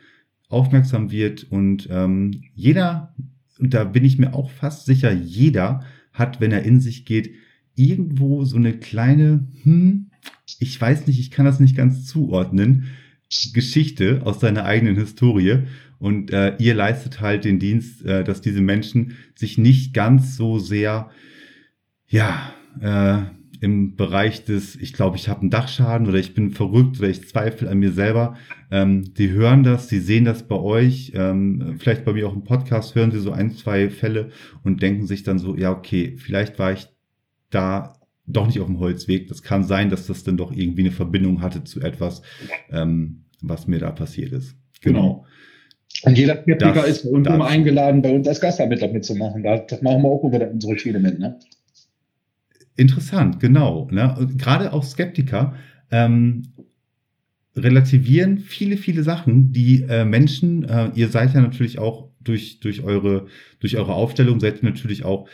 [0.54, 3.14] aufmerksam wird und ähm, jeder,
[3.60, 7.32] und da bin ich mir auch fast sicher, jeder hat, wenn er in sich geht,
[7.76, 10.12] irgendwo so eine kleine, hm,
[10.60, 12.86] ich weiß nicht, ich kann das nicht ganz zuordnen,
[13.54, 15.64] Geschichte aus seiner eigenen Historie.
[16.00, 20.60] Und äh, ihr leistet halt den Dienst, äh, dass diese Menschen sich nicht ganz so
[20.60, 21.10] sehr,
[22.08, 23.24] ja, äh,
[23.62, 27.26] im Bereich des, ich glaube, ich habe einen Dachschaden oder ich bin verrückt oder ich
[27.26, 28.36] zweifle an mir selber.
[28.74, 32.44] Ähm, die hören das, die sehen das bei euch, ähm, vielleicht bei mir auch im
[32.44, 34.32] Podcast hören sie so ein, zwei Fälle
[34.64, 36.88] und denken sich dann so, ja, okay, vielleicht war ich
[37.52, 37.94] da
[38.26, 39.28] doch nicht auf dem Holzweg.
[39.28, 42.24] Das kann sein, dass das dann doch irgendwie eine Verbindung hatte zu etwas,
[42.72, 44.56] ähm, was mir da passiert ist.
[44.82, 45.24] Genau.
[46.02, 49.44] Und jeder Skeptiker ist bei uns immer eingeladen, bei uns als Gastarbeiter mitzumachen.
[49.44, 51.38] Das machen wir auch über unsere Schiene mit, ne?
[52.76, 53.88] Interessant, genau.
[53.92, 54.30] Ne?
[54.36, 55.54] Gerade auch Skeptiker
[55.92, 56.53] ähm,
[57.56, 62.84] relativieren viele, viele Sachen, die äh, Menschen, äh, ihr seid ja natürlich auch durch, durch,
[62.84, 63.28] eure,
[63.60, 65.28] durch eure Aufstellung, seid ihr natürlich auch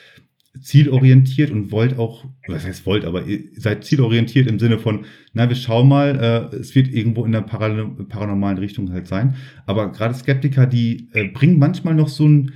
[0.61, 5.47] zielorientiert und wollt auch, was heißt wollt, aber ihr seid zielorientiert im Sinne von, na,
[5.47, 9.35] wir schauen mal, äh, es wird irgendwo in der paranormalen Richtung halt sein.
[9.65, 12.53] Aber gerade Skeptiker, die äh, bringen manchmal noch so einen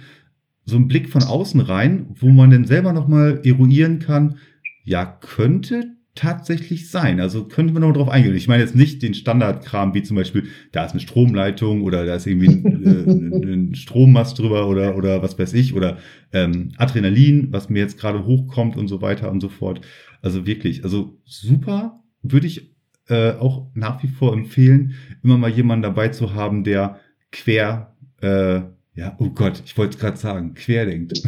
[0.65, 4.37] so Blick von außen rein, wo man dann selber nochmal eruieren kann,
[4.83, 7.19] ja, könnte tatsächlich sein.
[7.19, 8.35] Also könnte man noch drauf eingehen.
[8.35, 12.15] Ich meine jetzt nicht den Standardkram, wie zum Beispiel, da ist eine Stromleitung oder da
[12.15, 15.97] ist irgendwie ein, äh, ein Strommast drüber oder, oder was weiß ich oder
[16.31, 19.81] ähm, Adrenalin, was mir jetzt gerade hochkommt und so weiter und so fort.
[20.21, 22.75] Also wirklich, also super würde ich
[23.09, 26.99] äh, auch nach wie vor empfehlen, immer mal jemanden dabei zu haben, der
[27.31, 28.61] quer äh,
[28.95, 31.23] ja, oh Gott, ich wollte es gerade sagen, querdenkt.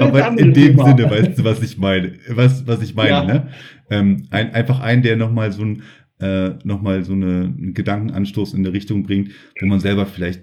[0.00, 0.96] Aber in dem Thema.
[0.96, 2.18] Sinne, weißt du, was ich meine?
[2.28, 3.24] Was, was ich meine, ja.
[3.24, 3.48] ne?
[3.90, 5.82] Ähm, ein, einfach einen, der nochmal so ein,
[6.20, 10.42] äh, noch so eine, einen Gedankenanstoß in der Richtung bringt, wo man selber vielleicht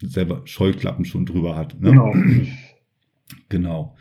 [0.00, 1.80] selber Scheuklappen schon drüber hat.
[1.80, 1.90] Ne?
[1.90, 2.14] Genau.
[3.48, 3.96] Genau.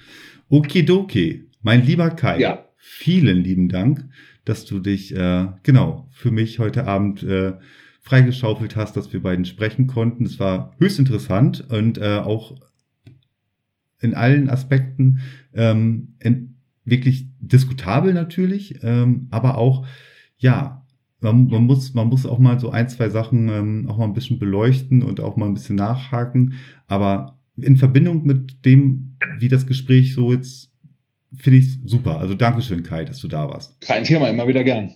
[0.50, 2.40] Okidoki, mein lieber Kai.
[2.40, 2.66] Ja.
[2.78, 4.10] Vielen lieben Dank,
[4.44, 7.54] dass du dich, äh, genau, für mich heute Abend äh,
[8.02, 10.26] freigeschaufelt hast, dass wir beiden sprechen konnten.
[10.26, 12.56] Es war höchst interessant und äh, auch
[14.00, 15.20] in allen Aspekten
[15.54, 16.16] ähm,
[16.84, 19.86] wirklich diskutabel natürlich, ähm, aber auch,
[20.38, 20.86] ja,
[21.20, 24.14] man, man, muss, man muss auch mal so ein, zwei Sachen ähm, auch mal ein
[24.14, 26.56] bisschen beleuchten und auch mal ein bisschen nachhaken.
[26.88, 30.72] Aber in Verbindung mit dem, wie das Gespräch so jetzt,
[31.36, 32.20] finde ich super.
[32.20, 33.80] Also Dankeschön, Kai, dass du da warst.
[33.82, 34.96] Kein Thema, immer wieder gern.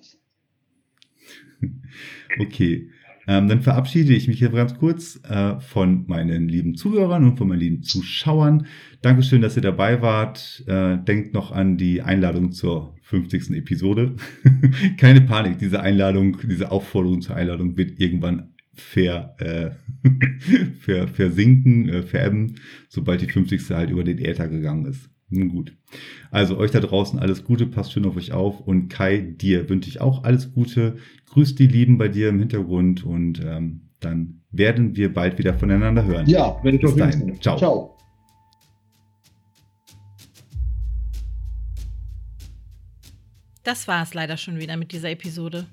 [2.39, 2.89] okay.
[3.27, 7.47] Ähm, dann verabschiede ich mich hier ganz kurz äh, von meinen lieben Zuhörern und von
[7.47, 8.67] meinen lieben Zuschauern.
[9.01, 10.63] Dankeschön, dass ihr dabei wart.
[10.67, 13.51] Äh, denkt noch an die Einladung zur 50.
[13.51, 14.15] Episode.
[14.97, 19.71] Keine Panik, diese Einladung, diese Aufforderung zur Einladung wird irgendwann ver, äh,
[20.79, 22.55] ver, versinken, äh, verebben,
[22.89, 23.69] sobald die 50.
[23.71, 25.09] halt über den Äther gegangen ist.
[25.29, 25.75] Nun gut.
[26.29, 29.89] Also euch da draußen alles Gute, passt schön auf euch auf und Kai, dir wünsche
[29.89, 30.97] ich auch alles Gute.
[31.35, 36.05] Grüß die Lieben bei dir im Hintergrund und ähm, dann werden wir bald wieder voneinander
[36.05, 36.25] hören.
[36.27, 37.41] Ja, wenn ich Bis dahin.
[37.41, 37.57] Ciao.
[37.57, 37.97] Ciao.
[43.63, 45.65] Das war es leider schon wieder mit dieser Episode.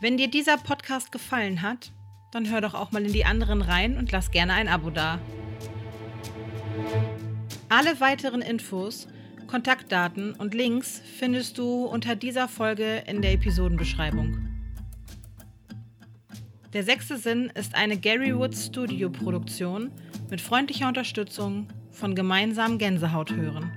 [0.00, 1.90] Wenn dir dieser Podcast gefallen hat,
[2.30, 5.18] dann hör doch auch mal in die anderen rein und lass gerne ein Abo da.
[7.68, 9.08] Alle weiteren Infos,
[9.52, 14.48] Kontaktdaten und Links findest du unter dieser Folge in der Episodenbeschreibung.
[16.72, 19.90] Der sechste Sinn ist eine Gary Woods Studio Produktion
[20.30, 23.70] mit freundlicher Unterstützung von gemeinsam Gänsehaut hören.